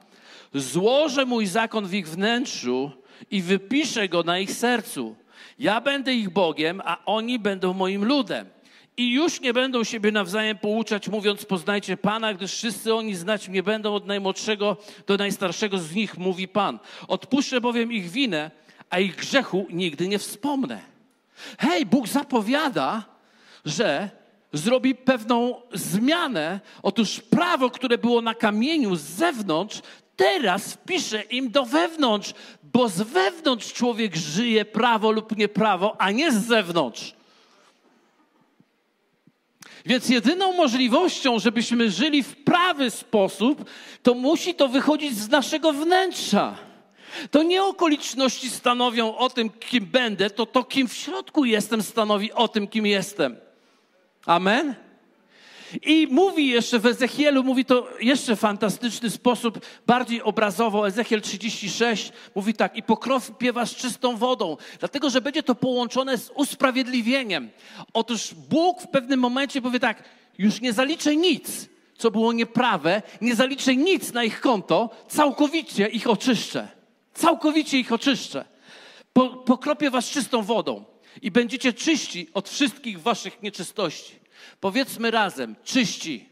Złożę 0.54 1.26
mój 1.26 1.45
zakon 1.45 1.88
w 1.88 1.93
ich 1.93 2.10
wnętrzu 2.10 2.91
i 3.32 3.41
wypiszę 3.41 4.10
go 4.10 4.24
na 4.24 4.39
ich 4.39 4.52
sercu. 4.52 5.15
Ja 5.60 5.82
będę 5.82 6.13
ich 6.13 6.30
Bogiem, 6.30 6.82
a 6.86 6.98
oni 7.06 7.39
będą 7.39 7.74
moim 7.74 8.06
ludem. 8.06 8.48
I 8.97 9.12
już 9.12 9.41
nie 9.41 9.53
będą 9.53 9.84
siebie 9.84 10.12
nawzajem 10.12 10.58
pouczać, 10.58 11.08
mówiąc: 11.08 11.45
Poznajcie 11.45 11.97
Pana, 11.97 12.34
gdyż 12.34 12.53
wszyscy 12.53 12.93
oni 12.93 13.15
znać 13.15 13.49
mnie 13.49 13.63
będą 13.63 13.93
od 13.93 14.05
najmłodszego 14.05 14.77
do 15.08 15.17
najstarszego 15.17 15.77
z 15.77 15.95
nich, 15.95 16.17
mówi 16.17 16.47
Pan. 16.47 16.79
Odpuszczę 17.08 17.62
bowiem 17.62 17.91
ich 17.91 18.10
winę 18.10 18.51
a 18.89 18.99
ich 18.99 19.15
grzechu 19.15 19.65
nigdy 19.69 20.08
nie 20.08 20.19
wspomnę. 20.19 20.81
Hej, 21.58 21.86
Bóg 21.86 22.08
zapowiada, 22.08 23.05
że 23.65 24.10
zrobi 24.53 24.95
pewną 24.95 25.62
zmianę. 25.73 26.60
Otóż 26.84 27.19
prawo, 27.19 27.69
które 27.69 27.97
było 27.97 28.21
na 28.21 28.34
kamieniu 28.34 28.95
z 28.95 29.01
zewnątrz, 29.01 29.81
teraz 30.15 30.73
wpisze 30.73 31.21
im 31.21 31.51
do 31.51 31.65
wewnątrz, 31.65 32.34
bo 32.63 32.89
z 32.89 33.01
wewnątrz 33.01 33.73
człowiek 33.73 34.15
żyje 34.15 34.65
prawo 34.65 35.12
lub 35.12 35.38
nieprawo, 35.38 36.01
a 36.01 36.12
nie 36.12 36.31
z 36.31 36.45
zewnątrz. 36.47 37.13
Więc 39.86 40.10
jedyną 40.10 40.54
możliwością, 40.54 41.39
żebyśmy 41.39 41.91
żyli 41.91 42.24
w 42.24 42.36
prawy 42.36 42.89
sposób, 42.89 43.69
to 44.04 44.13
musi 44.13 44.56
to 44.56 44.67
wychodzić 44.67 45.17
z 45.17 45.30
naszego 45.30 45.74
wnętrza. 45.74 46.58
To 47.32 47.43
nie 47.43 47.63
okoliczności 47.63 48.50
stanowią 48.50 49.17
o 49.17 49.30
tym, 49.30 49.50
kim 49.50 49.86
będę, 49.86 50.30
to 50.30 50.45
to, 50.45 50.63
kim 50.63 50.88
w 50.88 50.93
środku 50.93 51.45
jestem, 51.45 51.84
stanowi 51.84 52.32
o 52.32 52.48
tym, 52.48 52.67
kim 52.67 52.86
jestem. 52.86 53.36
Amen? 54.26 54.76
I 55.81 56.07
mówi 56.11 56.47
jeszcze 56.47 56.79
w 56.79 56.85
Ezechielu, 56.85 57.43
mówi 57.43 57.65
to 57.65 57.88
jeszcze 57.99 58.35
fantastyczny 58.35 59.09
sposób, 59.09 59.59
bardziej 59.88 60.21
obrazowo. 60.21 60.88
Ezechiel 60.88 61.21
36 61.21 62.11
mówi 62.35 62.53
tak: 62.53 62.75
I 62.75 62.83
pokropię 62.83 63.53
was 63.53 63.75
czystą 63.75 64.17
wodą, 64.17 64.57
dlatego 64.79 65.09
że 65.09 65.21
będzie 65.21 65.43
to 65.43 65.55
połączone 65.55 66.17
z 66.17 66.31
usprawiedliwieniem. 66.35 67.49
Otóż 67.93 68.33
Bóg 68.49 68.81
w 68.81 68.88
pewnym 68.88 69.19
momencie 69.19 69.61
powie 69.61 69.79
tak: 69.79 70.03
Już 70.38 70.61
nie 70.61 70.73
zaliczę 70.73 71.15
nic, 71.15 71.69
co 71.97 72.11
było 72.11 72.33
nieprawe, 72.33 73.01
nie 73.21 73.35
zaliczę 73.35 73.75
nic 73.75 74.13
na 74.13 74.23
ich 74.23 74.41
konto, 74.41 74.89
całkowicie 75.07 75.88
ich 75.88 76.09
oczyszczę. 76.09 76.67
Całkowicie 77.13 77.79
ich 77.79 77.91
oczyszczę. 77.91 78.45
Po, 79.13 79.29
pokropię 79.29 79.89
was 79.89 80.09
czystą 80.09 80.41
wodą 80.41 80.85
i 81.21 81.31
będziecie 81.31 81.73
czyści 81.73 82.29
od 82.33 82.49
wszystkich 82.49 83.01
waszych 83.01 83.41
nieczystości. 83.41 84.24
Powiedzmy 84.60 85.12
razem, 85.12 85.55
czyści 85.63 86.29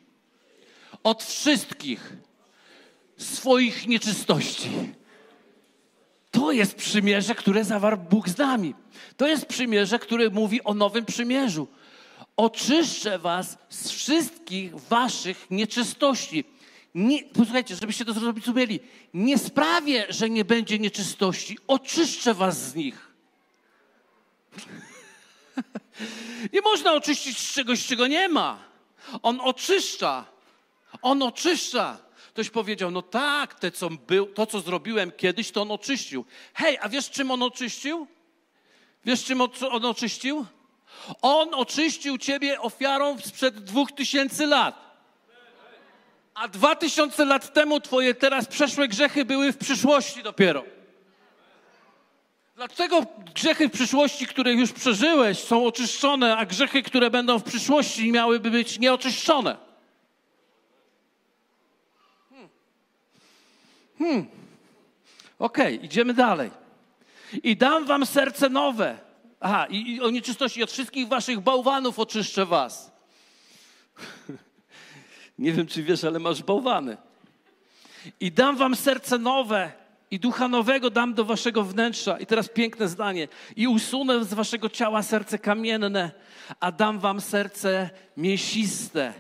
od 1.04 1.24
wszystkich 1.24 2.14
swoich 3.18 3.88
nieczystości. 3.88 4.70
To 6.32 6.52
jest 6.52 6.76
przymierze, 6.76 7.36
które 7.36 7.64
zawarł 7.64 7.98
Bóg 7.98 8.30
z 8.30 8.38
nami. 8.38 8.76
To 9.18 9.28
jest 9.28 9.46
przymierze, 9.46 10.00
które 10.00 10.30
mówi 10.30 10.64
o 10.64 10.74
nowym 10.74 11.06
przymierzu. 11.06 11.68
Oczyszczę 12.38 13.20
was 13.20 13.58
z 13.70 13.90
wszystkich 13.90 14.76
waszych 14.76 15.48
nieczystości 15.52 16.44
nie, 16.96 17.24
posłuchajcie, 17.24 17.76
żebyście 17.76 18.06
to 18.06 18.14
zrozumieli, 18.14 18.80
nie 19.14 19.38
sprawię, 19.38 20.06
że 20.10 20.30
nie 20.30 20.46
będzie 20.46 20.80
nieczystości, 20.80 21.58
oczyszczę 21.68 22.34
was 22.34 22.62
z 22.62 22.76
nich. 22.76 23.14
Nie 26.54 26.62
można 26.62 26.94
oczyścić 26.94 27.40
z 27.40 27.54
czegoś, 27.54 27.86
czego 27.86 28.08
nie 28.08 28.30
ma. 28.30 28.60
On 29.24 29.42
oczyszcza. 29.42 30.26
On 31.02 31.24
oczyszcza. 31.24 31.98
Ktoś 32.34 32.50
powiedział, 32.50 32.92
no 32.92 33.02
tak, 33.02 33.60
te, 33.60 33.72
co 33.72 33.90
był, 33.90 34.26
to 34.26 34.46
co 34.46 34.60
zrobiłem 34.60 35.12
kiedyś, 35.12 35.52
to 35.52 35.62
on 35.62 35.72
oczyścił. 35.72 36.26
Hej, 36.54 36.78
a 36.82 36.90
wiesz 36.90 37.10
czym 37.10 37.32
on 37.32 37.44
oczyścił? 37.44 38.08
Wiesz 39.06 39.24
czym 39.24 39.42
on 39.42 39.86
oczyścił? 39.86 40.46
On 41.22 41.54
oczyścił 41.54 42.18
ciebie 42.18 42.62
ofiarą 42.62 43.18
sprzed 43.20 43.64
dwóch 43.64 43.92
tysięcy 43.92 44.46
lat. 44.46 44.84
A 46.34 46.48
dwa 46.48 46.76
tysiące 46.76 47.26
lat 47.26 47.54
temu 47.54 47.80
twoje 47.80 48.14
teraz 48.14 48.48
przeszłe 48.48 48.88
grzechy 48.88 49.26
były 49.26 49.52
w 49.52 49.58
przyszłości 49.58 50.24
dopiero. 50.24 50.64
Dlaczego 52.56 53.06
grzechy 53.36 53.70
w 53.70 53.72
przyszłości, 53.72 54.28
które 54.28 54.54
już 54.54 54.72
przeżyłeś, 54.72 55.40
są 55.40 55.66
oczyszczone, 55.66 56.38
a 56.38 56.46
grzechy, 56.46 56.84
które 56.84 57.10
będą 57.10 57.40
w 57.40 57.44
przyszłości, 57.44 58.12
miałyby 58.12 58.52
być 58.52 58.80
nieoczyszczone? 58.80 59.58
Hmm. 62.30 62.50
hmm. 63.98 64.26
Okej, 65.40 65.76
okay, 65.76 65.86
idziemy 65.86 66.14
dalej. 66.14 66.52
I 67.44 67.58
dam 67.58 67.86
wam 67.86 68.06
serce 68.06 68.50
nowe. 68.50 68.98
Aha, 69.40 69.66
i, 69.70 69.96
i 69.96 70.02
o 70.02 70.10
nieczystości 70.10 70.64
od 70.64 70.72
wszystkich 70.72 71.08
waszych 71.08 71.40
bałwanów 71.40 72.00
oczyszczę 72.00 72.46
was. 72.46 72.92
Nie 75.40 75.54
wiem, 75.54 75.68
czy 75.68 75.84
wiesz, 75.84 76.04
ale 76.04 76.20
masz 76.20 76.44
bałwany. 76.44 76.98
I 78.20 78.32
dam 78.32 78.58
wam 78.58 78.76
serce 78.76 79.18
nowe 79.18 79.83
i 80.14 80.20
ducha 80.20 80.48
nowego 80.48 80.90
dam 80.90 81.14
do 81.14 81.26
waszego 81.26 81.64
wnętrza. 81.64 82.18
I 82.18 82.26
teraz 82.26 82.50
piękne 82.50 82.88
zdanie. 82.88 83.28
I 83.56 83.68
usunę 83.68 84.26
z 84.26 84.34
waszego 84.34 84.70
ciała 84.70 85.04
serce 85.04 85.40
kamienne, 85.40 86.12
a 86.60 86.72
dam 86.72 87.00
wam 87.00 87.22
serce 87.22 87.90
mięsiste. 88.18 89.14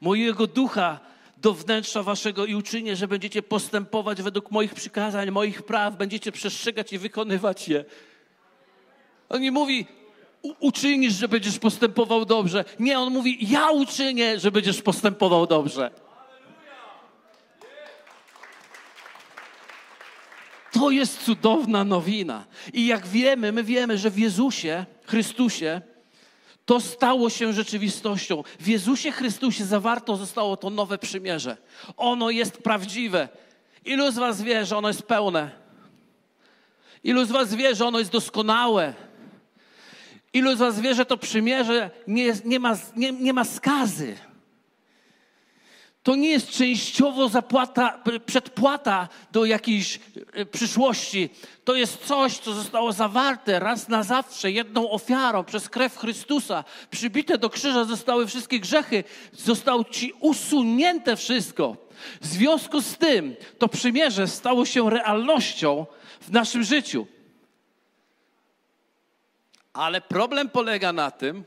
Mojego 0.00 0.46
ducha 0.46 1.00
do 1.36 1.54
wnętrza 1.54 2.02
waszego 2.02 2.46
i 2.46 2.54
uczynię, 2.54 2.96
że 2.96 3.08
będziecie 3.08 3.42
postępować 3.42 4.22
według 4.22 4.50
moich 4.50 4.74
przykazań, 4.74 5.30
moich 5.30 5.62
praw, 5.62 5.96
będziecie 5.96 6.32
przestrzegać 6.32 6.92
i 6.92 6.98
wykonywać 6.98 7.68
je. 7.68 7.84
On 9.28 9.40
nie 9.40 9.52
mówi, 9.52 9.86
uczynisz, 10.60 11.14
że 11.14 11.28
będziesz 11.28 11.58
postępował 11.58 12.24
dobrze. 12.24 12.64
Nie, 12.80 12.98
on 12.98 13.12
mówi, 13.12 13.38
ja 13.50 13.70
uczynię, 13.70 14.40
że 14.40 14.50
będziesz 14.50 14.82
postępował 14.82 15.46
dobrze. 15.46 15.90
To 20.72 20.90
jest 20.90 21.24
cudowna 21.24 21.84
nowina. 21.84 22.44
I 22.72 22.86
jak 22.86 23.06
wiemy, 23.06 23.52
my 23.52 23.64
wiemy, 23.64 23.98
że 23.98 24.10
w 24.10 24.18
Jezusie, 24.18 24.84
Chrystusie, 25.04 25.80
to 26.64 26.80
stało 26.80 27.30
się 27.30 27.52
rzeczywistością. 27.52 28.42
W 28.60 28.68
Jezusie 28.68 29.12
Chrystusie 29.12 29.64
zawarto 29.64 30.16
zostało 30.16 30.56
to 30.56 30.70
nowe 30.70 30.98
przymierze. 30.98 31.56
Ono 31.96 32.30
jest 32.30 32.58
prawdziwe. 32.58 33.28
Ilu 33.84 34.10
z 34.10 34.14
Was 34.14 34.42
wie, 34.42 34.66
że 34.66 34.76
ono 34.76 34.88
jest 34.88 35.02
pełne? 35.02 35.50
Ilu 37.04 37.24
z 37.24 37.30
Was 37.30 37.54
wie, 37.54 37.74
że 37.74 37.86
ono 37.86 37.98
jest 37.98 38.10
doskonałe? 38.10 38.94
Ilu 40.32 40.56
z 40.56 40.58
Was 40.58 40.80
wie, 40.80 40.94
że 40.94 41.04
to 41.04 41.16
przymierze 41.16 41.90
nie, 42.06 42.34
nie, 42.44 42.60
ma, 42.60 42.76
nie, 42.96 43.12
nie 43.12 43.32
ma 43.32 43.44
skazy? 43.44 44.16
To 46.02 46.16
nie 46.16 46.28
jest 46.28 46.50
częściowo 46.50 47.28
zapłata, 47.28 48.02
przedpłata 48.26 49.08
do 49.32 49.44
jakiejś 49.44 50.00
e, 50.32 50.46
przyszłości. 50.46 51.30
To 51.64 51.74
jest 51.74 52.04
coś, 52.04 52.38
co 52.38 52.52
zostało 52.54 52.92
zawarte 52.92 53.58
raz 53.58 53.88
na 53.88 54.02
zawsze, 54.02 54.50
jedną 54.50 54.90
ofiarą 54.90 55.44
przez 55.44 55.68
krew 55.68 55.96
Chrystusa. 55.96 56.64
Przybite 56.90 57.38
do 57.38 57.50
krzyża 57.50 57.84
zostały 57.84 58.26
wszystkie 58.26 58.60
grzechy, 58.60 59.04
zostało 59.32 59.84
ci 59.84 60.12
usunięte 60.20 61.16
wszystko. 61.16 61.76
W 62.20 62.26
związku 62.26 62.80
z 62.80 62.96
tym 62.96 63.36
to 63.58 63.68
przymierze 63.68 64.28
stało 64.28 64.66
się 64.66 64.90
realnością 64.90 65.86
w 66.20 66.30
naszym 66.30 66.64
życiu. 66.64 67.06
Ale 69.72 70.00
problem 70.00 70.48
polega 70.48 70.92
na 70.92 71.10
tym, 71.10 71.44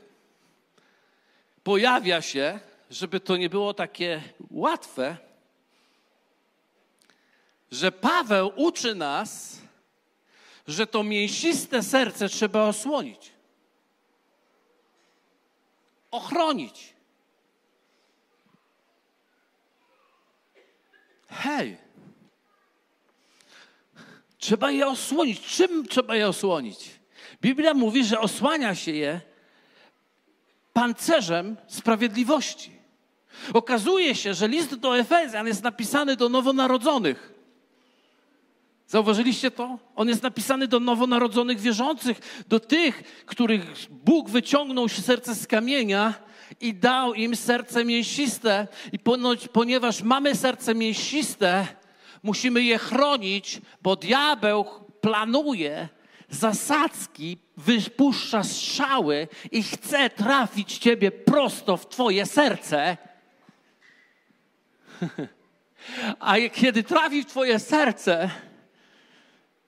pojawia 1.62 2.22
się, 2.22 2.60
żeby 2.90 3.20
to 3.20 3.36
nie 3.36 3.50
było 3.50 3.74
takie 3.74 4.22
łatwe, 4.50 5.16
że 7.70 7.92
Paweł 7.92 8.52
uczy 8.56 8.94
nas, 8.94 9.60
że 10.68 10.86
to 10.86 11.02
mięsiste 11.02 11.82
serce 11.82 12.28
trzeba 12.28 12.62
osłonić, 12.62 13.32
ochronić. 16.10 16.96
Hej, 21.28 21.76
trzeba 24.38 24.70
je 24.70 24.86
osłonić. 24.86 25.40
Czym 25.40 25.88
trzeba 25.88 26.16
je 26.16 26.28
osłonić? 26.28 26.90
Biblia 27.40 27.74
mówi, 27.74 28.04
że 28.04 28.20
osłania 28.20 28.74
się 28.74 28.92
je 28.92 29.20
pancerzem 30.72 31.56
sprawiedliwości. 31.66 32.75
Okazuje 33.54 34.14
się, 34.14 34.34
że 34.34 34.48
list 34.48 34.74
do 34.74 34.98
Efezjan 34.98 35.46
jest 35.46 35.62
napisany 35.62 36.16
do 36.16 36.28
nowonarodzonych. 36.28 37.32
Zauważyliście 38.88 39.50
to? 39.50 39.78
On 39.96 40.08
jest 40.08 40.22
napisany 40.22 40.68
do 40.68 40.80
nowonarodzonych 40.80 41.60
wierzących, 41.60 42.44
do 42.48 42.60
tych, 42.60 43.22
których 43.26 43.86
Bóg 43.90 44.30
wyciągnął 44.30 44.88
serce 44.88 45.34
z 45.34 45.46
kamienia 45.46 46.14
i 46.60 46.74
dał 46.74 47.14
im 47.14 47.36
serce 47.36 47.84
mięsiste. 47.84 48.68
I 48.92 48.98
ponoć, 48.98 49.48
ponieważ 49.48 50.02
mamy 50.02 50.34
serce 50.34 50.74
mięsiste, 50.74 51.66
musimy 52.22 52.62
je 52.62 52.78
chronić, 52.78 53.60
bo 53.82 53.96
diabeł 53.96 54.64
planuje 55.00 55.88
zasadzki, 56.28 57.38
wypuszcza 57.56 58.42
strzały 58.44 59.28
i 59.52 59.62
chce 59.62 60.10
trafić 60.10 60.78
ciebie 60.78 61.10
prosto 61.10 61.76
w 61.76 61.88
twoje 61.88 62.26
serce. 62.26 62.96
A 66.20 66.34
kiedy 66.54 66.82
trafi 66.82 67.22
w 67.22 67.26
twoje 67.26 67.58
serce, 67.58 68.30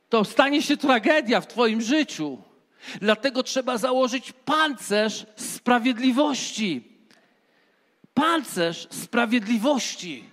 to 0.09 0.25
stanie 0.25 0.63
się 0.63 0.77
tragedia 0.77 1.41
w 1.41 1.47
twoim 1.47 1.81
życiu. 1.81 2.39
Dlatego 3.01 3.43
trzeba 3.43 3.79
założyć 3.79 4.33
pancerz 4.45 5.27
sprawiedliwości. 5.37 6.85
Pancerz 8.15 8.89
sprawiedliwości. 8.91 10.25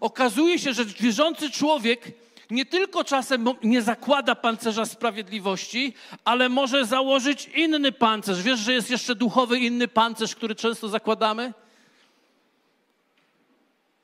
Okazuje 0.00 0.58
się, 0.58 0.72
że 0.72 0.84
wierzący 0.84 1.50
człowiek 1.50 2.12
nie 2.50 2.66
tylko 2.66 3.04
czasem 3.04 3.44
nie 3.62 3.82
zakłada 3.82 4.34
pancerza 4.34 4.86
sprawiedliwości, 4.86 5.94
ale 6.24 6.48
może 6.48 6.86
założyć 6.86 7.50
inny 7.54 7.92
pancerz. 7.92 8.42
Wiesz, 8.42 8.60
że 8.60 8.72
jest 8.72 8.90
jeszcze 8.90 9.14
duchowy 9.14 9.58
inny 9.58 9.88
pancerz, 9.88 10.34
który 10.34 10.54
często 10.54 10.88
zakładamy? 10.88 11.52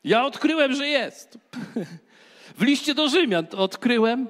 Ja 0.09 0.25
odkryłem, 0.25 0.75
że 0.75 0.89
jest. 0.89 1.39
W 2.59 2.63
liście 2.63 2.95
do 2.95 3.09
Rzymian 3.09 3.47
to 3.47 3.59
odkryłem. 3.59 4.29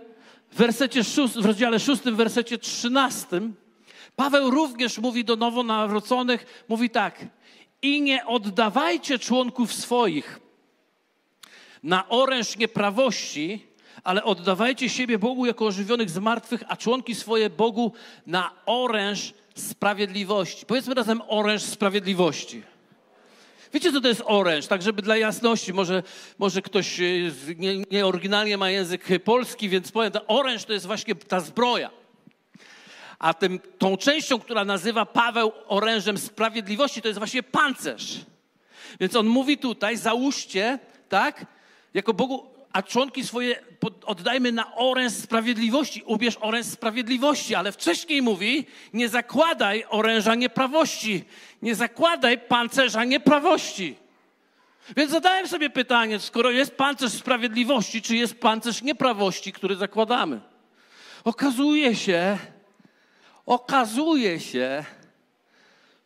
W, 0.51 0.57
wersecie 0.57 1.05
szóst, 1.05 1.35
w 1.35 1.47
rozdziale 1.47 1.81
6, 1.81 2.03
w 2.03 2.17
wersecie 2.17 2.59
13 2.59 3.41
Paweł 4.17 4.51
również 4.51 4.99
mówi 4.99 5.25
do 5.25 5.37
nowonarodzonych, 5.37 6.65
mówi 6.69 6.91
tak. 6.91 7.27
I 7.83 8.03
nie 8.03 8.27
oddawajcie 8.27 9.19
członków 9.19 9.73
swoich 9.73 10.41
na 11.83 12.09
oręż 12.09 12.57
nieprawości, 12.57 13.67
ale 14.05 14.25
oddawajcie 14.25 14.89
siebie 14.89 15.19
Bogu 15.19 15.47
jako 15.47 15.67
ożywionych 15.67 16.11
z 16.11 16.19
martwych, 16.19 16.63
a 16.69 16.77
członki 16.77 17.15
swoje 17.15 17.51
Bogu 17.51 17.93
na 18.27 18.51
oręż 18.67 19.35
sprawiedliwości. 19.55 20.67
Powiedzmy 20.67 20.95
razem 20.95 21.23
oręż 21.29 21.63
sprawiedliwości. 21.63 22.63
Wiecie, 23.73 23.93
co 23.93 24.01
to 24.01 24.09
jest 24.09 24.23
oręż? 24.25 24.67
Tak, 24.67 24.83
żeby 24.83 25.03
dla 25.03 25.17
jasności, 25.17 25.73
może, 25.73 26.03
może 26.39 26.63
ktoś 26.63 27.01
nieoryginalnie 27.91 28.51
nie 28.51 28.59
ma 28.59 28.71
język 28.71 29.07
polski, 29.25 29.69
więc 29.69 29.93
powiem, 29.93 30.13
oręż 30.27 30.65
to 30.65 30.73
jest 30.73 30.87
właśnie 30.87 31.15
ta 31.15 31.41
zbroja. 31.41 31.91
A 33.19 33.35
tym, 33.35 33.61
tą 33.79 33.97
częścią, 33.97 34.41
która 34.41 34.65
nazywa 34.65 35.07
Paweł 35.07 35.53
orężem 35.69 36.19
sprawiedliwości, 36.19 37.03
to 37.03 37.09
jest 37.09 37.19
właśnie 37.19 37.43
pancerz. 37.43 38.21
Więc 39.01 39.17
on 39.17 39.27
mówi 39.27 39.59
tutaj, 39.59 39.97
załóżcie, 39.97 40.79
tak, 41.09 41.47
jako 41.95 42.15
Bogu 42.15 42.58
a 42.73 42.83
członki 42.83 43.25
swoje 43.25 43.63
oddajmy 44.05 44.53
na 44.53 44.75
oręż 44.75 45.13
sprawiedliwości. 45.13 46.03
Ubierz 46.07 46.37
oręż 46.41 46.67
sprawiedliwości, 46.67 47.55
ale 47.55 47.73
wcześniej 47.73 48.23
mówi, 48.23 48.67
nie 48.93 49.09
zakładaj 49.09 49.85
oręża 49.89 50.35
nieprawości, 50.35 51.25
nie 51.63 51.75
zakładaj 51.75 52.39
pancerza 52.39 53.05
nieprawości. 53.05 53.97
Więc 54.97 55.11
zadałem 55.11 55.49
sobie 55.49 55.71
pytanie, 55.71 56.19
skoro 56.19 56.51
jest 56.51 56.75
pancerz 56.77 57.13
sprawiedliwości, 57.13 58.03
czy 58.03 58.17
jest 58.17 58.41
pancerz 58.41 58.83
nieprawości, 58.83 59.53
który 59.53 59.77
zakładamy? 59.77 60.41
Okazuje 61.25 61.97
się, 61.97 62.39
okazuje 63.47 64.41
się, 64.41 64.85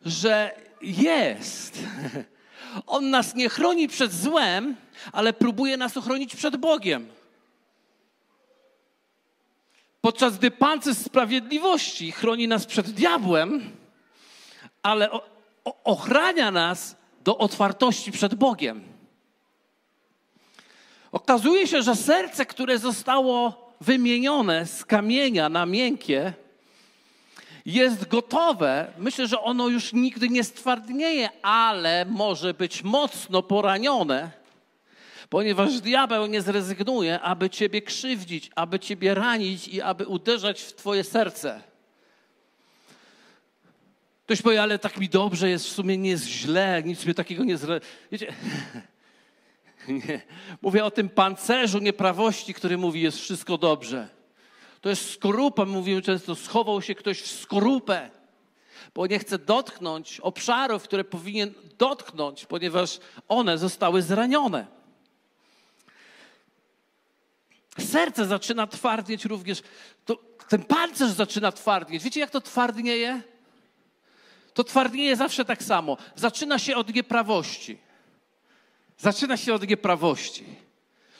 że 0.05 0.51
jest. 0.81 1.79
On 2.87 3.09
nas 3.09 3.35
nie 3.35 3.49
chroni 3.49 3.87
przed 3.87 4.13
złem, 4.13 4.75
ale 5.11 5.33
próbuje 5.33 5.77
nas 5.77 5.97
ochronić 5.97 6.35
przed 6.35 6.57
Bogiem. 6.57 7.07
Podczas 10.01 10.37
gdy 10.37 10.51
pancerz 10.51 10.97
sprawiedliwości 10.97 12.11
chroni 12.11 12.47
nas 12.47 12.65
przed 12.65 12.89
diabłem, 12.89 13.71
ale 14.83 15.09
ochrania 15.83 16.51
nas 16.51 16.95
do 17.23 17.37
otwartości 17.37 18.11
przed 18.11 18.35
Bogiem. 18.35 18.83
Okazuje 21.11 21.67
się, 21.67 21.81
że 21.81 21.95
serce, 21.95 22.45
które 22.45 22.79
zostało 22.79 23.63
wymienione 23.81 24.65
z 24.65 24.85
kamienia 24.85 25.49
na 25.49 25.65
miękkie, 25.65 26.33
jest 27.65 28.07
gotowe. 28.07 28.93
Myślę, 28.97 29.27
że 29.27 29.41
ono 29.41 29.67
już 29.67 29.93
nigdy 29.93 30.29
nie 30.29 30.43
stwardnieje, 30.43 31.29
ale 31.41 32.05
może 32.05 32.53
być 32.53 32.83
mocno 32.83 33.43
poranione, 33.43 34.31
ponieważ 35.29 35.81
diabeł 35.81 36.25
nie 36.25 36.41
zrezygnuje, 36.41 37.19
aby 37.19 37.49
ciebie 37.49 37.81
krzywdzić, 37.81 38.51
aby 38.55 38.79
ciebie 38.79 39.13
ranić 39.13 39.67
i 39.67 39.81
aby 39.81 40.07
uderzać 40.07 40.61
w 40.61 40.73
twoje 40.73 41.03
serce. 41.03 41.61
Ktoś 44.25 44.41
powie, 44.41 44.61
ale 44.61 44.79
tak 44.79 44.97
mi 44.97 45.09
dobrze 45.09 45.49
jest, 45.49 45.65
w 45.65 45.71
sumie 45.71 45.97
nie 45.97 46.09
jest 46.09 46.27
źle, 46.27 46.83
nic 46.85 47.05
mnie 47.05 47.13
takiego 47.13 47.43
nie 47.43 47.57
zre... 47.57 47.81
Wiecie, 48.11 48.33
nie. 50.07 50.21
Mówię 50.61 50.85
o 50.85 50.91
tym 50.91 51.09
pancerzu 51.09 51.79
nieprawości, 51.79 52.53
który 52.53 52.77
mówi, 52.77 53.01
jest 53.01 53.19
wszystko 53.19 53.57
dobrze. 53.57 54.07
To 54.83 54.89
jest 54.89 55.13
skorupa, 55.13 55.65
mówimy 55.65 56.01
często, 56.01 56.35
schował 56.35 56.81
się 56.81 56.95
ktoś 56.95 57.21
w 57.21 57.41
skorupę, 57.41 58.09
bo 58.95 59.07
nie 59.07 59.19
chce 59.19 59.39
dotknąć 59.39 60.19
obszarów, 60.19 60.83
które 60.83 61.03
powinien 61.03 61.53
dotknąć, 61.77 62.45
ponieważ 62.45 62.99
one 63.27 63.57
zostały 63.57 64.01
zranione. 64.01 64.67
Serce 67.79 68.25
zaczyna 68.25 68.67
twardnieć 68.67 69.25
również, 69.25 69.61
to 70.05 70.17
ten 70.49 70.63
pancerz 70.63 71.11
zaczyna 71.11 71.51
twardnieć. 71.51 72.03
Wiecie, 72.03 72.19
jak 72.19 72.29
to 72.29 72.41
twardnieje? 72.41 73.21
To 74.53 74.63
twardnieje 74.63 75.15
zawsze 75.15 75.45
tak 75.45 75.63
samo. 75.63 75.97
Zaczyna 76.15 76.59
się 76.59 76.75
od 76.75 76.93
nieprawości. 76.93 77.77
Zaczyna 78.97 79.37
się 79.37 79.53
od 79.53 79.67
nieprawości. 79.67 80.45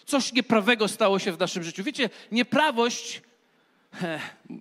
Coś 0.06 0.34
nieprawego 0.34 0.88
stało 0.88 1.19
się 1.19 1.32
w 1.32 1.39
naszym 1.39 1.63
życiu. 1.63 1.84
Wiecie, 1.84 2.10
nieprawość 2.32 3.21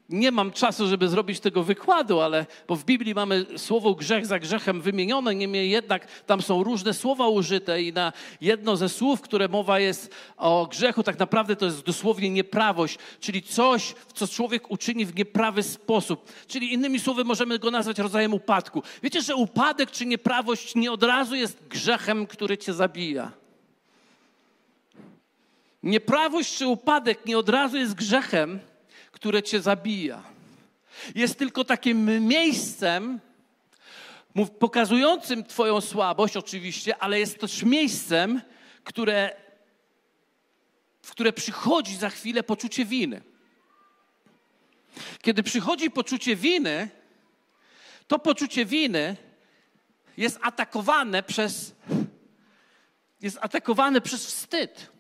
nie 0.09 0.31
mam 0.31 0.53
czasu, 0.53 0.89
żeby 0.89 1.09
zrobić 1.09 1.41
tego 1.41 1.63
wykładu, 1.63 2.21
ale 2.21 2.47
bo 2.69 2.77
w 2.77 2.85
Biblii 2.85 3.15
mamy 3.15 3.47
słowo 3.57 3.95
grzech 3.95 4.27
za 4.27 4.39
grzechem 4.39 4.81
wymienione, 4.81 5.35
niemniej 5.35 5.71
jednak 5.71 6.07
tam 6.27 6.43
są 6.43 6.65
różne 6.65 6.95
słowa 6.95 7.29
użyte 7.29 7.83
i 7.83 7.93
na 7.93 8.13
jedno 8.41 8.77
ze 8.77 8.89
słów, 8.89 9.21
które 9.21 9.49
mowa 9.49 9.79
jest 9.79 10.15
o 10.37 10.67
grzechu, 10.71 11.03
tak 11.03 11.19
naprawdę 11.19 11.57
to 11.57 11.65
jest 11.65 11.85
dosłownie 11.85 12.31
nieprawość, 12.31 12.99
czyli 13.21 13.43
coś, 13.43 13.95
co 14.15 14.29
człowiek 14.29 14.71
uczyni 14.71 15.07
w 15.07 15.17
nieprawy 15.17 15.63
sposób. 15.63 16.33
Czyli 16.47 16.73
innymi 16.73 17.01
słowy 17.01 17.25
możemy 17.25 17.59
go 17.59 17.71
nazwać 17.71 17.99
rodzajem 17.99 18.35
upadku. 18.35 18.83
Wiecie, 19.03 19.23
że 19.23 19.37
upadek 19.37 19.91
czy 19.91 20.07
nieprawość 20.07 20.75
nie 20.75 20.93
od 20.93 21.03
razu 21.03 21.35
jest 21.35 21.59
grzechem, 21.69 22.27
który 22.27 22.59
cię 22.59 22.73
zabija. 22.73 23.33
Nieprawość 25.83 26.57
czy 26.57 26.67
upadek 26.67 27.27
nie 27.27 27.39
od 27.39 27.49
razu 27.49 27.77
jest 27.77 27.95
grzechem, 27.95 28.61
które 29.13 29.43
cię 29.43 29.61
zabija. 29.61 30.23
Jest 31.15 31.39
tylko 31.39 31.65
takim 31.65 32.27
miejscem, 32.29 33.21
pokazującym 34.59 35.45
Twoją 35.45 35.81
słabość, 35.81 36.37
oczywiście, 36.37 36.97
ale 36.99 37.19
jest 37.19 37.39
też 37.41 37.63
miejscem, 37.63 38.41
które, 38.85 39.37
w 41.03 41.11
które 41.11 41.33
przychodzi 41.33 41.97
za 41.97 42.11
chwilę 42.11 42.43
poczucie 42.43 42.85
winy. 42.85 43.23
Kiedy 45.23 45.43
przychodzi 45.43 45.91
poczucie 45.91 46.37
winy, 46.37 46.89
to 48.07 48.19
poczucie 48.19 48.65
winy 48.65 49.17
jest 50.17 50.39
atakowane 50.43 51.23
przez, 51.23 51.75
jest 53.21 53.39
atakowane 53.41 54.01
przez 54.01 54.27
wstyd. 54.27 54.93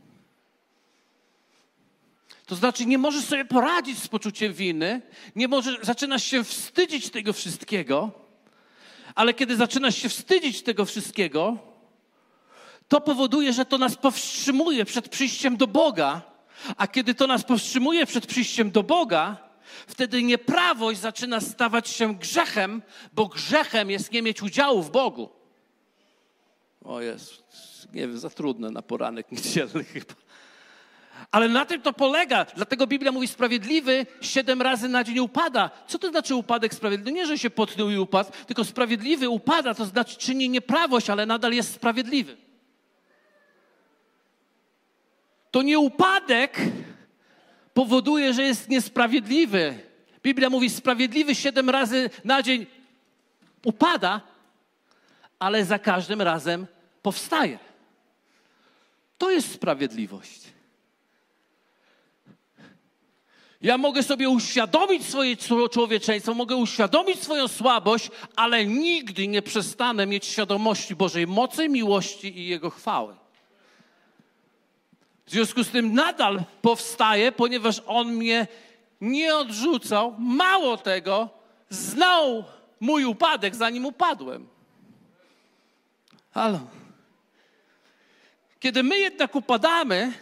To 2.52 2.56
znaczy, 2.56 2.86
nie 2.86 2.98
możesz 2.98 3.24
sobie 3.24 3.44
poradzić 3.44 3.98
z 3.98 4.08
poczuciem 4.08 4.52
winy, 4.52 5.02
nie 5.36 5.48
możesz, 5.48 5.78
zaczynasz 5.82 6.24
się 6.24 6.44
wstydzić 6.44 7.10
tego 7.10 7.32
wszystkiego, 7.32 8.10
ale 9.14 9.34
kiedy 9.34 9.56
zaczynasz 9.56 9.96
się 9.96 10.08
wstydzić 10.08 10.62
tego 10.62 10.84
wszystkiego, 10.84 11.58
to 12.88 13.00
powoduje, 13.00 13.52
że 13.52 13.64
to 13.64 13.78
nas 13.78 13.96
powstrzymuje 13.96 14.84
przed 14.84 15.08
przyjściem 15.08 15.56
do 15.56 15.66
Boga. 15.66 16.22
A 16.76 16.86
kiedy 16.86 17.14
to 17.14 17.26
nas 17.26 17.44
powstrzymuje 17.44 18.06
przed 18.06 18.26
przyjściem 18.26 18.70
do 18.70 18.82
Boga, 18.82 19.36
wtedy 19.86 20.22
nieprawość 20.22 21.00
zaczyna 21.00 21.40
stawać 21.40 21.88
się 21.88 22.14
grzechem, 22.14 22.82
bo 23.12 23.26
grzechem 23.26 23.90
jest 23.90 24.12
nie 24.12 24.22
mieć 24.22 24.42
udziału 24.42 24.82
w 24.82 24.90
Bogu. 24.90 25.28
O 26.84 27.00
jest, 27.00 27.42
nie 27.92 28.00
wiem, 28.00 28.18
za 28.18 28.30
trudne 28.30 28.70
na 28.70 28.82
poranek 28.82 29.26
niedzielny 29.32 29.84
chyba. 29.84 30.14
Ale 31.32 31.48
na 31.48 31.64
tym 31.64 31.82
to 31.82 31.92
polega. 31.92 32.46
Dlatego 32.56 32.86
Biblia 32.86 33.12
mówi, 33.12 33.28
sprawiedliwy 33.28 34.06
siedem 34.20 34.62
razy 34.62 34.88
na 34.88 35.04
dzień 35.04 35.18
upada. 35.18 35.70
Co 35.86 35.98
to 35.98 36.08
znaczy 36.08 36.34
upadek 36.34 36.74
sprawiedliwy? 36.74 37.12
Nie, 37.12 37.26
że 37.26 37.38
się 37.38 37.50
potnął 37.50 37.90
i 37.90 37.98
upadł, 37.98 38.30
tylko 38.46 38.64
sprawiedliwy 38.64 39.28
upada, 39.28 39.74
to 39.74 39.84
znaczy 39.84 40.16
czyni 40.16 40.48
nieprawość, 40.48 41.10
ale 41.10 41.26
nadal 41.26 41.52
jest 41.52 41.74
sprawiedliwy. 41.74 42.36
To 45.50 45.62
nie 45.62 45.78
upadek 45.78 46.58
powoduje, 47.74 48.34
że 48.34 48.42
jest 48.42 48.68
niesprawiedliwy. 48.68 49.78
Biblia 50.22 50.50
mówi, 50.50 50.70
sprawiedliwy 50.70 51.34
siedem 51.34 51.70
razy 51.70 52.10
na 52.24 52.42
dzień 52.42 52.66
upada, 53.64 54.20
ale 55.38 55.64
za 55.64 55.78
każdym 55.78 56.22
razem 56.22 56.66
powstaje. 57.02 57.58
To 59.18 59.30
jest 59.30 59.52
sprawiedliwość. 59.52 60.52
Ja 63.62 63.79
mogę 63.79 64.03
sobie 64.03 64.29
uświadomić 64.29 65.07
swoje 65.07 65.37
człowieczeństwo, 65.70 66.35
mogę 66.35 66.57
uświadomić 66.57 67.22
swoją 67.22 67.48
słabość, 67.48 68.11
ale 68.37 68.66
nigdy 68.66 69.29
nie 69.29 69.42
przestanę 69.42 70.07
mieć 70.07 70.27
świadomości 70.27 70.96
Bożej 70.96 71.27
mocy, 71.27 71.68
miłości 71.68 72.38
i 72.38 72.46
Jego 72.46 72.70
chwały. 72.70 73.14
W 75.27 75.31
związku 75.31 75.64
z 75.64 75.68
tym 75.68 75.94
nadal 75.94 76.42
powstaje, 76.62 77.33
ponieważ 77.33 77.83
On 77.87 78.12
mnie 78.12 78.46
nie 79.01 79.37
odrzucał. 79.37 80.14
Mało 80.18 80.77
tego, 80.77 81.29
znał 81.70 82.44
mój 82.81 83.05
upadek, 83.05 83.55
zanim 83.55 83.87
upadłem. 83.87 84.48
Halo. 86.35 86.61
Kiedy 88.61 88.83
my 88.83 88.98
jednak 88.98 89.37
upadamy, 89.37 90.12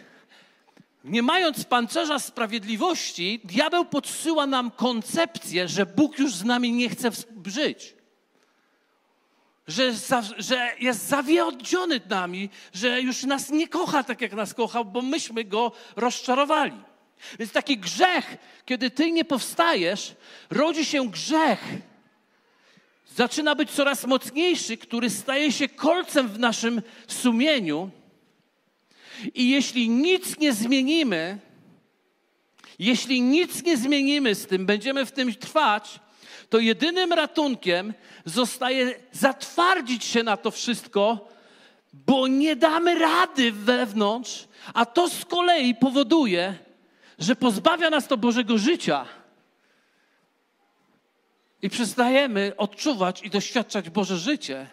nie 1.03 1.21
mając 1.21 1.63
pancerza 1.63 2.19
sprawiedliwości, 2.19 3.41
diabeł 3.43 3.85
podsyła 3.85 4.47
nam 4.47 4.71
koncepcję, 4.71 5.67
że 5.67 5.85
Bóg 5.85 6.19
już 6.19 6.35
z 6.35 6.43
nami 6.43 6.71
nie 6.71 6.89
chce 6.89 7.09
żyć. 7.45 7.95
Że, 9.67 9.93
za, 9.93 10.21
że 10.37 10.71
jest 10.79 11.13
nami, 12.09 12.49
że 12.73 13.01
już 13.01 13.23
nas 13.23 13.49
nie 13.49 13.67
kocha 13.67 14.03
tak, 14.03 14.21
jak 14.21 14.33
nas 14.33 14.53
kochał, 14.53 14.85
bo 14.85 15.01
myśmy 15.01 15.43
go 15.43 15.71
rozczarowali. 15.95 16.77
Więc 17.39 17.51
taki 17.51 17.77
grzech, 17.77 18.37
kiedy 18.65 18.89
ty 18.89 19.11
nie 19.11 19.25
powstajesz, 19.25 20.15
rodzi 20.49 20.85
się 20.85 21.09
grzech. 21.09 21.63
Zaczyna 23.15 23.55
być 23.55 23.71
coraz 23.71 24.05
mocniejszy, 24.05 24.77
który 24.77 25.09
staje 25.09 25.51
się 25.51 25.69
kolcem 25.69 26.27
w 26.27 26.39
naszym 26.39 26.81
sumieniu 27.07 27.91
i 29.33 29.49
jeśli 29.49 29.89
nic 29.89 30.37
nie 30.37 30.53
zmienimy, 30.53 31.39
jeśli 32.79 33.21
nic 33.21 33.63
nie 33.63 33.77
zmienimy 33.77 34.35
z 34.35 34.47
tym, 34.47 34.65
będziemy 34.65 35.05
w 35.05 35.11
tym 35.11 35.35
trwać, 35.35 35.99
to 36.49 36.59
jedynym 36.59 37.13
ratunkiem 37.13 37.93
zostaje 38.25 38.99
zatwardzić 39.11 40.05
się 40.05 40.23
na 40.23 40.37
to 40.37 40.51
wszystko, 40.51 41.29
bo 41.93 42.27
nie 42.27 42.55
damy 42.55 42.99
rady 42.99 43.51
wewnątrz, 43.51 44.47
a 44.73 44.85
to 44.85 45.09
z 45.09 45.25
kolei 45.25 45.75
powoduje, 45.75 46.55
że 47.19 47.35
pozbawia 47.35 47.89
nas 47.89 48.07
to 48.07 48.17
Bożego 48.17 48.57
życia. 48.57 49.05
I 51.61 51.69
przestajemy 51.69 52.53
odczuwać 52.57 53.23
i 53.23 53.29
doświadczać 53.29 53.89
Boże 53.89 54.17
życie, 54.17 54.67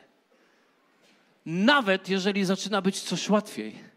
nawet 1.47 2.09
jeżeli 2.09 2.45
zaczyna 2.45 2.83
być 2.83 3.01
coś 3.01 3.29
łatwiej 3.29 3.88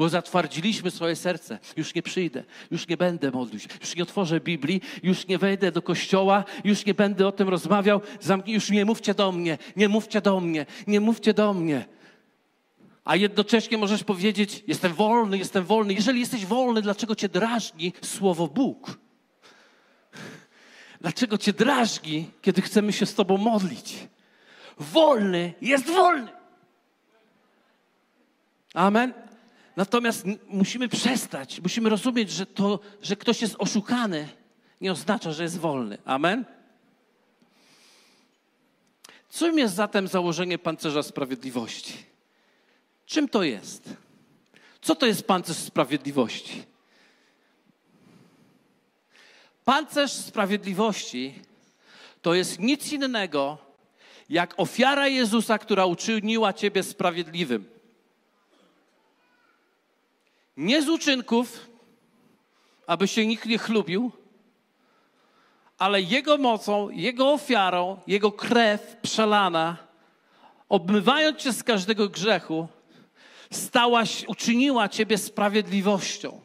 bo 0.00 0.08
zatwardziliśmy 0.08 0.90
swoje 0.90 1.16
serce. 1.16 1.58
Już 1.76 1.94
nie 1.94 2.02
przyjdę, 2.02 2.44
już 2.70 2.88
nie 2.88 2.96
będę 2.96 3.30
modlić, 3.30 3.68
już 3.80 3.96
nie 3.96 4.02
otworzę 4.02 4.40
Biblii, 4.40 4.80
już 5.02 5.26
nie 5.26 5.38
wejdę 5.38 5.72
do 5.72 5.82
kościoła, 5.82 6.44
już 6.64 6.86
nie 6.86 6.94
będę 6.94 7.26
o 7.26 7.32
tym 7.32 7.48
rozmawiał, 7.48 8.00
już 8.46 8.70
nie 8.70 8.84
mówcie 8.84 9.14
do 9.14 9.32
mnie, 9.32 9.58
nie 9.76 9.88
mówcie 9.88 10.20
do 10.20 10.40
mnie, 10.40 10.66
nie 10.86 11.00
mówcie 11.00 11.34
do 11.34 11.54
mnie. 11.54 11.84
a 13.04 13.16
jednocześnie 13.16 13.78
możesz 13.78 14.04
powiedzieć: 14.04 14.64
Jestem 14.66 14.94
wolny, 14.94 15.38
jestem 15.38 15.64
wolny. 15.64 15.94
Jeżeli 15.94 16.20
jesteś 16.20 16.46
wolny, 16.46 16.82
dlaczego 16.82 17.14
cię 17.14 17.28
drażni 17.28 17.92
słowo 18.02 18.46
Bóg? 18.46 18.98
Dlaczego 21.00 21.38
cię 21.38 21.52
drażni, 21.52 22.30
kiedy 22.42 22.62
chcemy 22.62 22.92
się 22.92 23.06
z 23.06 23.14
Tobą 23.14 23.36
modlić? 23.36 24.08
Wolny 24.78 25.54
jest 25.60 25.86
wolny. 25.86 26.32
Amen. 28.74 29.29
Natomiast 29.80 30.24
musimy 30.48 30.88
przestać, 30.88 31.60
musimy 31.60 31.88
rozumieć, 31.88 32.30
że 32.30 32.46
to, 32.46 32.80
że 33.02 33.16
ktoś 33.16 33.42
jest 33.42 33.54
oszukany, 33.58 34.28
nie 34.80 34.92
oznacza, 34.92 35.32
że 35.32 35.42
jest 35.42 35.58
wolny. 35.58 35.98
Amen. 36.04 36.44
Czym 39.30 39.58
jest 39.58 39.74
zatem 39.74 40.08
założenie 40.08 40.58
pancerza 40.58 41.02
sprawiedliwości? 41.02 41.92
Czym 43.06 43.28
to 43.28 43.42
jest? 43.42 43.94
Co 44.80 44.94
to 44.94 45.06
jest 45.06 45.22
pancerz 45.22 45.56
sprawiedliwości? 45.56 46.62
Pancerz 49.64 50.12
sprawiedliwości 50.12 51.34
to 52.22 52.34
jest 52.34 52.58
nic 52.58 52.92
innego 52.92 53.58
jak 54.28 54.54
ofiara 54.56 55.08
Jezusa, 55.08 55.58
która 55.58 55.86
uczyniła 55.86 56.52
Ciebie 56.52 56.82
sprawiedliwym. 56.82 57.79
Nie 60.56 60.82
z 60.82 60.88
uczynków, 60.88 61.70
aby 62.86 63.08
się 63.08 63.26
nikt 63.26 63.46
nie 63.46 63.58
chlubił, 63.58 64.12
ale 65.78 66.02
Jego 66.02 66.38
mocą, 66.38 66.90
Jego 66.90 67.32
ofiarą, 67.32 68.00
Jego 68.06 68.32
krew 68.32 68.96
przelana, 69.02 69.76
obmywając 70.68 71.38
Cię 71.38 71.52
z 71.52 71.62
każdego 71.62 72.08
grzechu, 72.08 72.68
stałaś, 73.50 74.24
uczyniła 74.28 74.88
Ciebie 74.88 75.18
sprawiedliwością. 75.18 76.40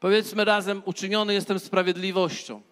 Powiedzmy 0.00 0.44
razem, 0.44 0.82
uczyniony 0.84 1.34
jestem 1.34 1.58
sprawiedliwością. 1.58 2.62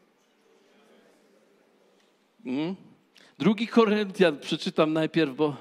Hmm? 2.44 2.76
Drugi 3.38 3.68
Koryntian 3.68 4.38
przeczytam 4.38 4.92
najpierw, 4.92 5.34
bo, 5.34 5.56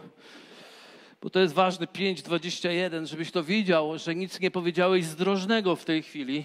bo 1.21 1.29
to 1.29 1.39
jest 1.39 1.53
ważne, 1.53 1.87
5,21, 1.87 3.05
żebyś 3.05 3.31
to 3.31 3.43
widział, 3.43 3.97
że 3.97 4.15
nic 4.15 4.39
nie 4.39 4.51
powiedziałeś 4.51 5.05
zdrożnego 5.05 5.75
w 5.75 5.85
tej 5.85 6.03
chwili. 6.03 6.43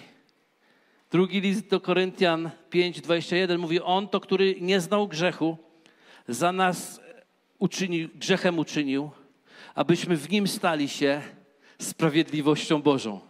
Drugi 1.10 1.40
list 1.40 1.68
do 1.68 1.80
Koryntian 1.80 2.50
5:21 2.70 3.58
mówi: 3.58 3.80
On 3.80 4.08
to, 4.08 4.20
który 4.20 4.56
nie 4.60 4.80
znał 4.80 5.08
grzechu, 5.08 5.58
za 6.28 6.52
nas 6.52 7.00
uczynił, 7.58 8.08
grzechem 8.14 8.58
uczynił, 8.58 9.10
abyśmy 9.74 10.16
w 10.16 10.30
nim 10.30 10.48
stali 10.48 10.88
się 10.88 11.22
sprawiedliwością 11.78 12.82
Bożą. 12.82 13.20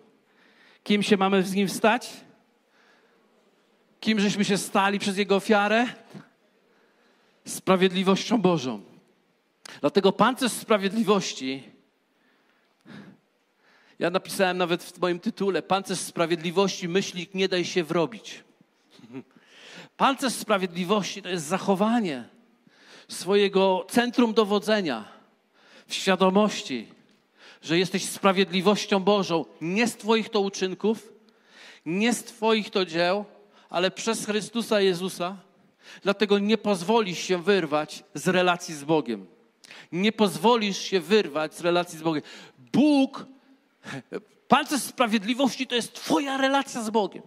Kim 0.85 1.02
się 1.02 1.16
mamy 1.16 1.42
z 1.42 1.55
nim 1.55 1.68
stać? 1.68 2.11
Kim 4.00 4.20
żeśmy 4.20 4.44
się 4.44 4.59
stali 4.59 4.98
przez 4.98 5.18
jego 5.18 5.37
ofiarę? 5.37 5.87
Sprawiedliwością 7.44 8.42
Bożą. 8.42 8.91
Dlatego 9.81 10.12
pancerz 10.12 10.53
sprawiedliwości 10.53 11.72
ja 14.03 14.11
napisałem 14.11 14.59
nawet 14.59 14.83
w 14.83 14.98
moim 14.98 15.20
tytule: 15.20 15.62
Pancerz 15.62 15.98
sprawiedliwości, 15.98 16.88
myślnik, 16.88 17.35
nie 17.35 17.48
daj 17.48 17.64
się 17.64 17.85
wrobić. 17.85 18.44
Pancerz 19.96 20.33
sprawiedliwości 20.33 21.22
to 21.22 21.29
jest 21.29 21.46
zachowanie 21.46 22.29
swojego 23.09 23.87
centrum 23.90 24.35
dowodzenia 24.35 25.05
w 25.87 25.94
świadomości, 25.94 26.88
że 27.62 27.79
jesteś 27.79 28.05
sprawiedliwością 28.05 29.01
Bożą, 29.01 29.44
nie 29.61 29.88
z 29.88 29.96
Twoich 29.96 30.29
to 30.29 30.40
uczynków, 30.40 31.12
nie 31.87 32.12
z 32.12 32.25
Twoich 32.25 32.70
to 32.70 32.85
dzieł, 32.85 33.25
ale 33.70 33.90
przez 33.90 34.27
Chrystusa 34.27 34.81
Jezusa. 34.81 35.37
Dlatego 36.03 36.38
nie 36.38 36.59
pozwolisz 36.59 37.18
się 37.18 37.42
wyrwać 37.42 38.05
z 38.14 38.29
relacji 38.29 38.75
z 38.75 38.85
Bogiem. 38.85 39.27
Nie 39.92 40.12
pozwolisz 40.12 40.78
się 40.78 41.00
wyrwać 41.00 41.54
z 41.54 41.61
relacji 41.61 41.98
z 41.98 42.02
Bogiem. 42.02 42.22
Bóg 42.72 43.26
Pancerz 44.52 44.82
sprawiedliwości 44.82 45.66
to 45.66 45.74
jest 45.74 45.92
Twoja 45.92 46.37
relacja 46.37 46.82
z 46.82 46.90
Bogiem. 46.90 47.22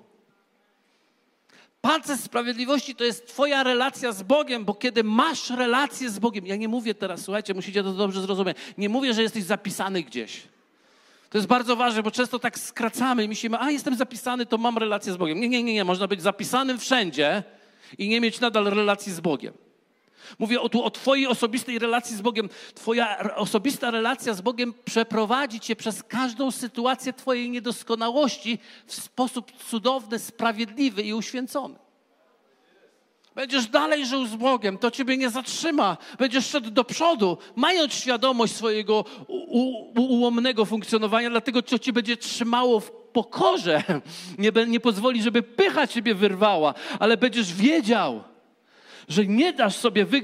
Pancerz 1.81 2.19
sprawiedliwości 2.19 2.95
to 2.95 3.03
jest 3.03 3.27
Twoja 3.27 3.63
relacja 3.63 4.11
z 4.11 4.23
Bogiem, 4.23 4.65
bo 4.65 4.73
kiedy 4.73 5.03
masz 5.03 5.49
relację 5.49 6.09
z 6.09 6.19
Bogiem, 6.19 6.47
ja 6.47 6.55
nie 6.55 6.67
mówię 6.67 6.95
teraz, 6.95 7.21
słuchajcie, 7.21 7.53
musicie 7.53 7.83
to 7.83 7.93
dobrze 7.93 8.21
zrozumieć, 8.21 8.57
nie 8.77 8.89
mówię, 8.89 9.13
że 9.13 9.21
jesteś 9.21 9.43
zapisany 9.43 10.03
gdzieś. 10.03 10.41
To 11.29 11.37
jest 11.37 11.47
bardzo 11.47 11.75
ważne, 11.75 12.03
bo 12.03 12.11
często 12.11 12.39
tak 12.39 12.59
skracamy 12.59 13.23
i 13.23 13.27
myślimy, 13.27 13.59
a 13.59 13.71
jestem 13.71 13.95
zapisany, 13.95 14.45
to 14.45 14.57
mam 14.57 14.77
relację 14.77 15.13
z 15.13 15.17
Bogiem. 15.17 15.39
Nie, 15.39 15.49
nie, 15.49 15.63
nie, 15.63 15.73
nie. 15.73 15.83
Można 15.83 16.07
być 16.07 16.21
zapisanym 16.21 16.79
wszędzie 16.79 17.43
i 17.97 18.09
nie 18.09 18.21
mieć 18.21 18.39
nadal 18.39 18.65
relacji 18.65 19.13
z 19.13 19.19
Bogiem. 19.19 19.53
Mówię 20.39 20.57
tu 20.71 20.83
o 20.83 20.91
Twojej 20.91 21.27
osobistej 21.27 21.79
relacji 21.79 22.15
z 22.15 22.21
Bogiem. 22.21 22.49
Twoja 22.73 23.35
osobista 23.35 23.91
relacja 23.91 24.33
z 24.33 24.41
Bogiem 24.41 24.73
przeprowadzi 24.85 25.59
Cię 25.59 25.75
przez 25.75 26.03
każdą 26.03 26.51
sytuację 26.51 27.13
Twojej 27.13 27.49
niedoskonałości 27.49 28.59
w 28.85 28.93
sposób 28.93 29.51
cudowny, 29.69 30.19
sprawiedliwy 30.19 31.01
i 31.01 31.13
uświęcony. 31.13 31.75
Będziesz 33.35 33.67
dalej 33.67 34.05
żył 34.05 34.25
z 34.25 34.35
Bogiem, 34.35 34.77
to 34.77 34.91
Ciebie 34.91 35.17
nie 35.17 35.29
zatrzyma. 35.29 35.97
Będziesz 36.19 36.45
szedł 36.45 36.71
do 36.71 36.83
przodu, 36.83 37.37
mając 37.55 37.93
świadomość 37.93 38.55
swojego 38.55 39.05
ułomnego 39.97 40.65
funkcjonowania, 40.65 41.29
dlatego 41.29 41.61
co 41.61 41.79
Cię 41.79 41.93
będzie 41.93 42.17
trzymało 42.17 42.79
w 42.79 42.91
pokorze. 42.91 43.83
Nie, 44.37 44.51
nie 44.67 44.79
pozwoli, 44.79 45.23
żeby 45.23 45.43
pycha 45.43 45.87
Ciebie 45.87 46.15
wyrwała, 46.15 46.73
ale 46.99 47.17
będziesz 47.17 47.53
wiedział, 47.53 48.23
że 49.07 49.25
nie 49.25 49.53
dasz 49.53 49.75
sobie 49.75 50.05
wy, 50.05 50.21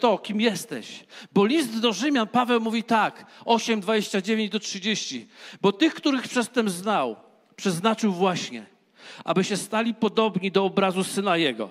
to, 0.00 0.18
kim 0.18 0.40
jesteś. 0.40 1.04
Bo 1.32 1.44
list 1.44 1.80
do 1.80 1.92
Rzymian 1.92 2.28
Paweł 2.28 2.60
mówi 2.60 2.82
tak, 2.84 3.26
8, 3.44 3.80
29 3.80 4.50
do 4.50 4.60
30. 4.60 5.28
Bo 5.60 5.72
tych, 5.72 5.94
których 5.94 6.28
przedtem 6.28 6.68
znał, 6.68 7.16
przeznaczył 7.56 8.12
właśnie, 8.12 8.66
aby 9.24 9.44
się 9.44 9.56
stali 9.56 9.94
podobni 9.94 10.50
do 10.50 10.64
obrazu 10.64 11.04
Syna 11.04 11.36
Jego. 11.36 11.70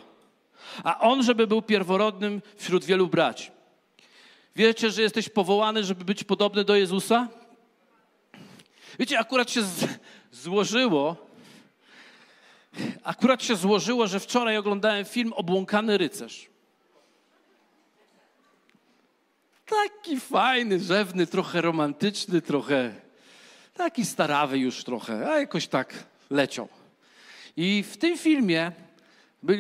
A 0.84 1.00
On, 1.00 1.24
żeby 1.24 1.48
był 1.48 1.62
pierworodnym 1.62 2.41
wśród 2.58 2.86
wielu 2.86 3.08
braci. 3.08 3.52
Wiecie, 4.56 4.91
że 4.91 5.02
jesteś 5.02 5.30
powołany, 5.30 5.84
żeby 5.84 6.06
być 6.06 6.24
podobny 6.24 6.63
do 6.63 6.76
Jezusa? 6.76 7.28
Wiecie, 9.00 9.20
akurat 9.20 9.52
się 9.52 9.63
z, 9.63 9.88
złożyło, 10.32 11.31
Akurat 13.03 13.43
się 13.43 13.55
złożyło, 13.55 14.07
że 14.07 14.19
wczoraj 14.19 14.57
oglądałem 14.57 15.05
film 15.05 15.34
Obłąkany 15.34 15.97
rycerz. 15.97 16.49
Taki 19.65 20.19
fajny, 20.19 20.79
rzewny, 20.79 21.27
trochę 21.27 21.62
romantyczny, 21.62 22.41
trochę 22.41 22.95
taki 23.73 24.05
starawy 24.05 24.57
już 24.57 24.84
trochę, 24.84 25.31
a 25.31 25.39
jakoś 25.39 25.67
tak 25.67 25.93
leciał. 26.29 26.67
I 27.57 27.84
w 27.84 27.97
tym 27.97 28.17
filmie 28.17 28.71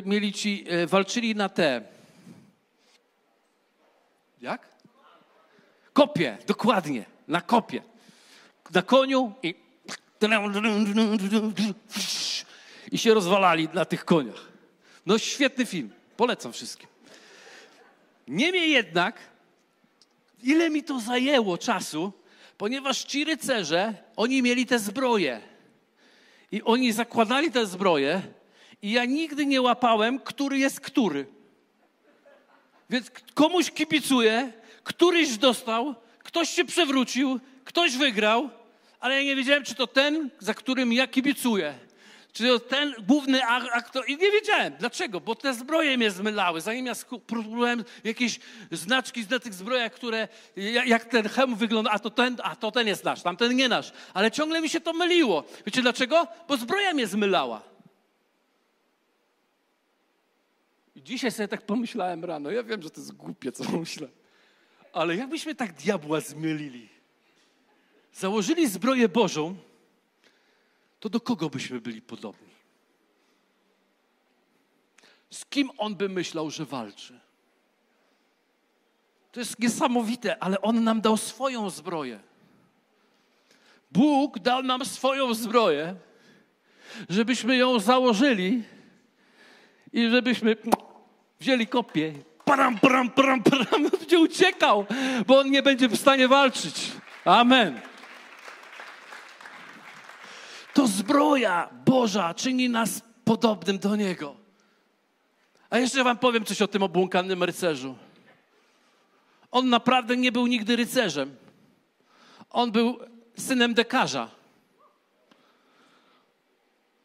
mieli 0.05 0.33
ci, 0.33 0.65
e, 0.69 0.87
walczyli 0.87 1.35
na 1.35 1.49
te. 1.49 1.81
Jak? 4.41 4.67
Kopie, 5.93 6.37
dokładnie, 6.47 7.05
na 7.27 7.41
kopie. 7.41 7.81
Na 8.73 8.81
koniu 8.81 9.33
i 9.43 9.55
i 12.91 12.97
się 12.97 13.13
rozwalali 13.13 13.69
na 13.73 13.85
tych 13.85 14.05
koniach. 14.05 14.51
No 15.05 15.17
świetny 15.17 15.65
film, 15.65 15.89
polecam 16.17 16.53
wszystkim. 16.53 16.87
Niemniej 18.27 18.71
jednak, 18.71 19.19
ile 20.43 20.69
mi 20.69 20.83
to 20.83 20.99
zajęło 20.99 21.57
czasu, 21.57 22.13
ponieważ 22.57 23.03
ci 23.03 23.23
rycerze, 23.23 23.93
oni 24.15 24.41
mieli 24.41 24.65
te 24.65 24.79
zbroje. 24.79 25.41
I 26.51 26.63
oni 26.63 26.91
zakładali 26.91 27.51
te 27.51 27.65
zbroje 27.65 28.21
i 28.81 28.91
ja 28.91 29.05
nigdy 29.05 29.45
nie 29.45 29.61
łapałem, 29.61 30.19
który 30.19 30.57
jest 30.57 30.79
który. 30.79 31.25
Więc 32.89 33.11
komuś 33.33 33.71
kibicuję, 33.71 34.53
któryś 34.83 35.37
dostał, 35.37 35.95
ktoś 36.19 36.49
się 36.49 36.65
przewrócił, 36.65 37.39
ktoś 37.65 37.97
wygrał, 37.97 38.49
ale 38.99 39.15
ja 39.15 39.23
nie 39.23 39.35
wiedziałem, 39.35 39.63
czy 39.63 39.75
to 39.75 39.87
ten, 39.87 40.29
za 40.39 40.53
którym 40.53 40.93
ja 40.93 41.07
kibicuję. 41.07 41.73
Czy 42.33 42.59
ten 42.59 42.93
główny 43.07 43.45
aktor. 43.45 44.03
I 44.07 44.17
nie 44.17 44.31
wiedziałem. 44.31 44.73
Dlaczego? 44.79 45.19
Bo 45.21 45.35
te 45.35 45.53
zbroje 45.53 45.97
mnie 45.97 46.11
zmylały. 46.11 46.61
Zanim 46.61 46.85
ja 46.85 46.93
próbowałem 47.27 47.83
jakieś 48.03 48.39
znaczki 48.71 49.25
na 49.29 49.39
tych 49.39 49.53
zbrojach, 49.53 49.91
które, 49.91 50.27
jak 50.85 51.05
ten 51.05 51.29
hełm 51.29 51.55
wygląda, 51.55 51.91
a 51.91 51.99
to 51.99 52.09
ten, 52.09 52.37
a 52.43 52.55
to 52.55 52.71
ten 52.71 52.87
jest 52.87 53.03
nasz, 53.03 53.21
tamten 53.21 53.55
nie 53.55 53.69
nasz. 53.69 53.91
Ale 54.13 54.31
ciągle 54.31 54.61
mi 54.61 54.69
się 54.69 54.81
to 54.81 54.93
myliło. 54.93 55.43
Wiecie 55.65 55.81
dlaczego? 55.81 56.27
Bo 56.47 56.57
zbroja 56.57 56.93
mnie 56.93 57.07
zmylała. 57.07 57.61
I 60.95 61.03
dzisiaj 61.03 61.31
sobie 61.31 61.47
tak 61.47 61.61
pomyślałem 61.61 62.25
rano. 62.25 62.51
Ja 62.51 62.63
wiem, 62.63 62.81
że 62.81 62.89
to 62.89 63.01
jest 63.01 63.11
głupie, 63.11 63.51
co 63.51 63.71
myślę. 63.71 64.07
Ale 64.93 65.15
jakbyśmy 65.15 65.55
tak 65.55 65.73
diabła 65.73 66.19
zmylili. 66.19 66.89
założyli 68.13 68.67
zbroję 68.67 69.09
Bożą, 69.09 69.55
to 71.01 71.09
do 71.09 71.19
kogo 71.19 71.49
byśmy 71.49 71.81
byli 71.81 72.01
podobni? 72.01 72.51
Z 75.29 75.45
kim 75.45 75.69
on 75.77 75.95
by 75.95 76.09
myślał, 76.09 76.51
że 76.51 76.65
walczy? 76.65 77.19
To 79.31 79.39
jest 79.39 79.59
niesamowite, 79.59 80.43
ale 80.43 80.61
on 80.61 80.83
nam 80.83 81.01
dał 81.01 81.17
swoją 81.17 81.69
zbroję. 81.69 82.19
Bóg 83.91 84.39
dał 84.39 84.63
nam 84.63 84.85
swoją 84.85 85.33
zbroję, 85.33 85.95
żebyśmy 87.09 87.57
ją 87.57 87.79
założyli 87.79 88.63
i 89.93 90.09
żebyśmy 90.09 90.55
wzięli 91.39 91.67
kopię. 91.67 92.13
Param, 92.45 92.79
param, 92.79 93.09
param, 93.09 93.43
param, 93.43 93.89
będzie 93.99 94.19
uciekał, 94.19 94.85
bo 95.27 95.39
on 95.39 95.51
nie 95.51 95.63
będzie 95.63 95.87
w 95.87 95.97
stanie 95.97 96.27
walczyć. 96.27 96.91
Amen. 97.25 97.90
To 100.73 100.87
zbroja 100.87 101.69
Boża 101.85 102.33
czyni 102.33 102.69
nas 102.69 103.01
podobnym 103.23 103.79
do 103.79 103.95
Niego. 103.95 104.35
A 105.69 105.77
jeszcze 105.77 106.03
Wam 106.03 106.17
powiem 106.17 106.45
coś 106.45 106.61
o 106.61 106.67
tym 106.67 106.83
obłąkanym 106.83 107.43
rycerzu. 107.43 107.95
On 109.51 109.69
naprawdę 109.69 110.17
nie 110.17 110.31
był 110.31 110.47
nigdy 110.47 110.75
rycerzem. 110.75 111.35
On 112.49 112.71
był 112.71 112.99
synem 113.37 113.73
dekarza. 113.73 114.29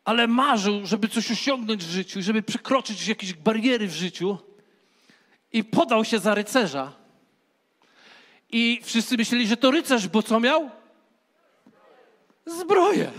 Ale 0.05 0.27
marzył, 0.27 0.87
żeby 0.87 1.09
coś 1.09 1.31
osiągnąć 1.31 1.85
w 1.85 1.91
życiu, 1.91 2.23
żeby 2.23 2.43
przekroczyć 2.43 3.09
jakieś 3.09 3.35
bariery 3.35 3.89
w 3.89 3.95
życiu 3.95 4.39
i 5.53 5.65
podał 5.65 6.05
się 6.05 6.19
za 6.19 6.35
rycerza. 6.35 6.93
I 8.51 8.81
wszyscy 8.83 9.17
myśleli, 9.17 9.47
że 9.47 9.57
to 9.57 9.71
rycerz, 9.71 10.09
bo 10.09 10.23
co 10.23 10.41
miał? 10.41 10.71
Zbroję. 12.47 13.11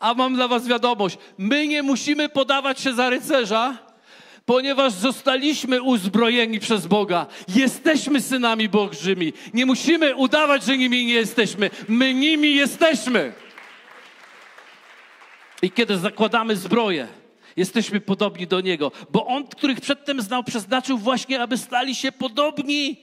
A 0.00 0.14
mam 0.14 0.34
dla 0.34 0.48
Was 0.48 0.66
wiadomość: 0.66 1.18
my 1.38 1.66
nie 1.66 1.82
musimy 1.82 2.28
podawać 2.28 2.80
się 2.80 2.94
za 2.94 3.10
rycerza, 3.10 3.78
ponieważ 4.46 4.92
zostaliśmy 4.92 5.82
uzbrojeni 5.82 6.60
przez 6.60 6.86
Boga. 6.86 7.26
Jesteśmy 7.48 8.20
synami 8.20 8.68
Bożymi. 8.68 9.32
Nie 9.54 9.66
musimy 9.66 10.16
udawać, 10.16 10.64
że 10.64 10.78
nimi 10.78 11.06
nie 11.06 11.14
jesteśmy. 11.14 11.70
My 11.88 12.14
nimi 12.14 12.54
jesteśmy. 12.54 13.32
I 15.62 15.70
kiedy 15.70 15.98
zakładamy 15.98 16.56
zbroję, 16.56 17.08
jesteśmy 17.56 18.00
podobni 18.00 18.46
do 18.46 18.60
Niego, 18.60 18.92
bo 19.10 19.26
On, 19.26 19.46
których 19.46 19.80
przedtem 19.80 20.22
znał, 20.22 20.44
przeznaczył 20.44 20.98
właśnie, 20.98 21.42
aby 21.42 21.58
stali 21.58 21.94
się 21.94 22.12
podobni 22.12 22.96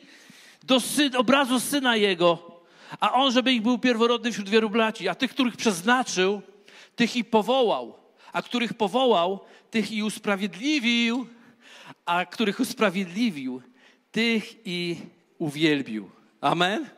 do 0.63 0.79
obrazu 1.17 1.59
Syna 1.59 1.95
Jego, 1.95 2.61
a 2.99 3.13
On, 3.13 3.31
żeby 3.31 3.53
ich 3.53 3.61
był 3.61 3.77
pierworodny 3.79 4.31
wśród 4.31 4.49
wielu 4.49 4.69
braci, 4.69 5.09
a 5.09 5.15
tych, 5.15 5.31
których 5.31 5.57
przeznaczył, 5.57 6.41
tych 6.95 7.15
i 7.15 7.23
powołał, 7.23 7.97
a 8.33 8.41
których 8.41 8.73
powołał, 8.73 9.39
tych 9.71 9.91
i 9.91 10.03
usprawiedliwił, 10.03 11.27
a 12.05 12.25
których 12.25 12.59
usprawiedliwił, 12.59 13.61
tych 14.11 14.55
i 14.65 14.97
uwielbił. 15.37 16.09
Amen? 16.41 16.89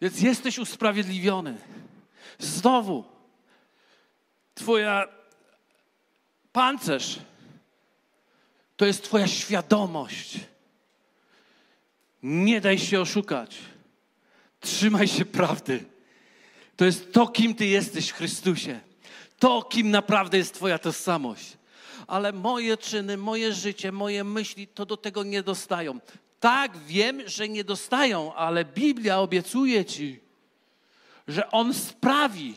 Więc 0.00 0.20
jesteś 0.20 0.58
usprawiedliwiony. 0.58 1.58
Znowu, 2.38 3.04
Twoja 4.54 5.08
pancerz 6.52 7.18
to 8.76 8.86
jest 8.86 9.04
Twoja 9.04 9.26
świadomość. 9.26 10.38
Nie 12.22 12.60
daj 12.60 12.78
się 12.78 13.00
oszukać. 13.00 13.58
Trzymaj 14.60 15.08
się 15.08 15.24
prawdy. 15.24 15.84
To 16.78 16.84
jest 16.84 17.12
to, 17.12 17.26
kim 17.26 17.54
Ty 17.54 17.66
jesteś 17.66 18.08
w 18.08 18.14
Chrystusie. 18.14 18.80
To, 19.38 19.62
kim 19.62 19.90
naprawdę 19.90 20.38
jest 20.38 20.54
Twoja 20.54 20.78
tożsamość. 20.78 21.56
Ale 22.06 22.32
moje 22.32 22.76
czyny, 22.76 23.16
moje 23.16 23.52
życie, 23.52 23.92
moje 23.92 24.24
myśli 24.24 24.66
to 24.66 24.86
do 24.86 24.96
tego 24.96 25.22
nie 25.22 25.42
dostają. 25.42 26.00
Tak, 26.40 26.78
wiem, 26.86 27.28
że 27.28 27.48
nie 27.48 27.64
dostają, 27.64 28.34
ale 28.34 28.64
Biblia 28.64 29.20
obiecuje 29.20 29.84
Ci, 29.84 30.20
że 31.28 31.50
On 31.50 31.74
sprawi, 31.74 32.54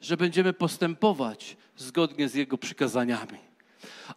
że 0.00 0.16
będziemy 0.16 0.52
postępować 0.52 1.56
zgodnie 1.76 2.28
z 2.28 2.34
Jego 2.34 2.58
przykazaniami. 2.58 3.38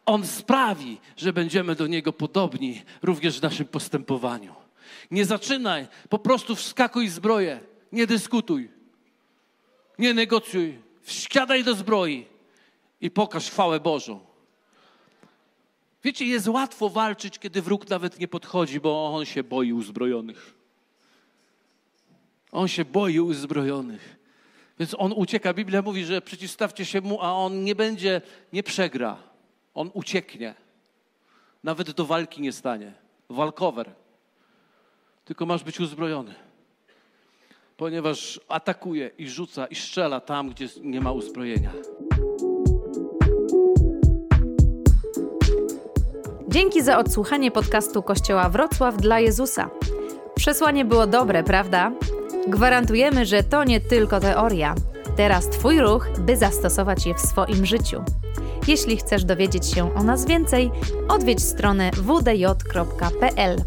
On 0.06 0.28
sprawi, 0.28 0.97
że 1.18 1.34
będziemy 1.34 1.76
do 1.76 1.88
Niego 1.88 2.14
podobni 2.14 2.82
również 3.02 3.39
w 3.39 3.41
naszym 3.41 3.66
postępowaniu. 3.66 4.56
Nie 5.12 5.26
zaczynaj, 5.26 5.88
po 6.10 6.20
prostu 6.20 6.56
wskakuj 6.56 7.08
zbroję, 7.08 7.60
nie 7.91 8.08
dyskutuj, 8.08 8.80
nie 10.02 10.14
negocjuj, 10.14 10.80
wsiadaj 11.02 11.64
do 11.64 11.76
zbroi 11.76 12.26
i 13.02 13.12
pokaż 13.12 13.49
chwałę 13.49 13.80
Bożą. 13.80 14.20
Wiecie, 16.04 16.26
jest 16.26 16.47
łatwo 16.47 16.89
walczyć, 16.89 17.39
kiedy 17.39 17.62
wróg 17.62 17.89
nawet 17.89 18.20
nie 18.20 18.28
podchodzi, 18.28 18.80
bo 18.80 19.14
on 19.16 19.26
się 19.26 19.43
boi 19.43 19.74
uzbrojonych. 19.74 20.54
On 22.52 22.68
się 22.68 22.86
boi 22.86 23.20
uzbrojonych. 23.20 24.16
Więc 24.80 24.95
on 24.97 25.14
ucieka. 25.16 25.54
Biblia 25.54 25.82
mówi, 25.82 26.06
że 26.06 26.22
przeciwstawcie 26.22 26.86
się 26.86 27.02
mu, 27.02 27.22
a 27.22 27.34
on 27.34 27.64
nie 27.64 27.76
będzie, 27.76 28.22
nie 28.54 28.64
przegra. 28.64 29.18
On 29.74 29.91
ucieknie. 29.93 30.56
Nawet 31.64 31.91
do 31.91 32.06
walki 32.06 32.41
nie 32.41 32.52
stanie. 32.52 32.93
Walkover. 33.30 33.91
Tylko 35.26 35.45
masz 35.45 35.64
być 35.64 35.80
uzbrojony. 35.80 36.36
Ponieważ 37.82 38.39
atakuje 38.47 39.11
i 39.17 39.29
rzuca 39.29 39.65
i 39.65 39.75
strzela 39.75 40.19
tam, 40.19 40.49
gdzie 40.49 40.67
nie 40.84 41.01
ma 41.01 41.11
uzbrojenia. 41.11 41.71
Dzięki 46.47 46.82
za 46.82 46.97
odsłuchanie 46.97 47.51
podcastu 47.51 48.03
Kościoła 48.03 48.49
Wrocław 48.49 48.97
dla 48.97 49.19
Jezusa. 49.19 49.69
Przesłanie 50.36 50.86
było 50.86 51.07
dobre, 51.07 51.43
prawda? 51.43 51.91
Gwarantujemy, 52.47 53.25
że 53.25 53.43
to 53.43 53.63
nie 53.63 53.79
tylko 53.79 54.19
teoria. 54.19 54.75
Teraz 55.17 55.49
Twój 55.49 55.79
ruch, 55.79 56.07
by 56.19 56.38
zastosować 56.38 57.05
je 57.05 57.13
w 57.13 57.19
swoim 57.19 57.65
życiu. 57.65 58.03
Jeśli 58.67 58.97
chcesz 58.97 59.25
dowiedzieć 59.25 59.65
się 59.65 59.95
o 59.95 60.03
nas 60.03 60.25
więcej, 60.25 60.71
odwiedź 61.09 61.43
stronę 61.43 61.91
wdj.pl. 61.91 63.57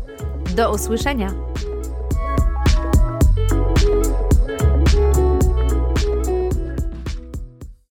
Do 0.57 0.73
usłyszenia! 0.73 1.35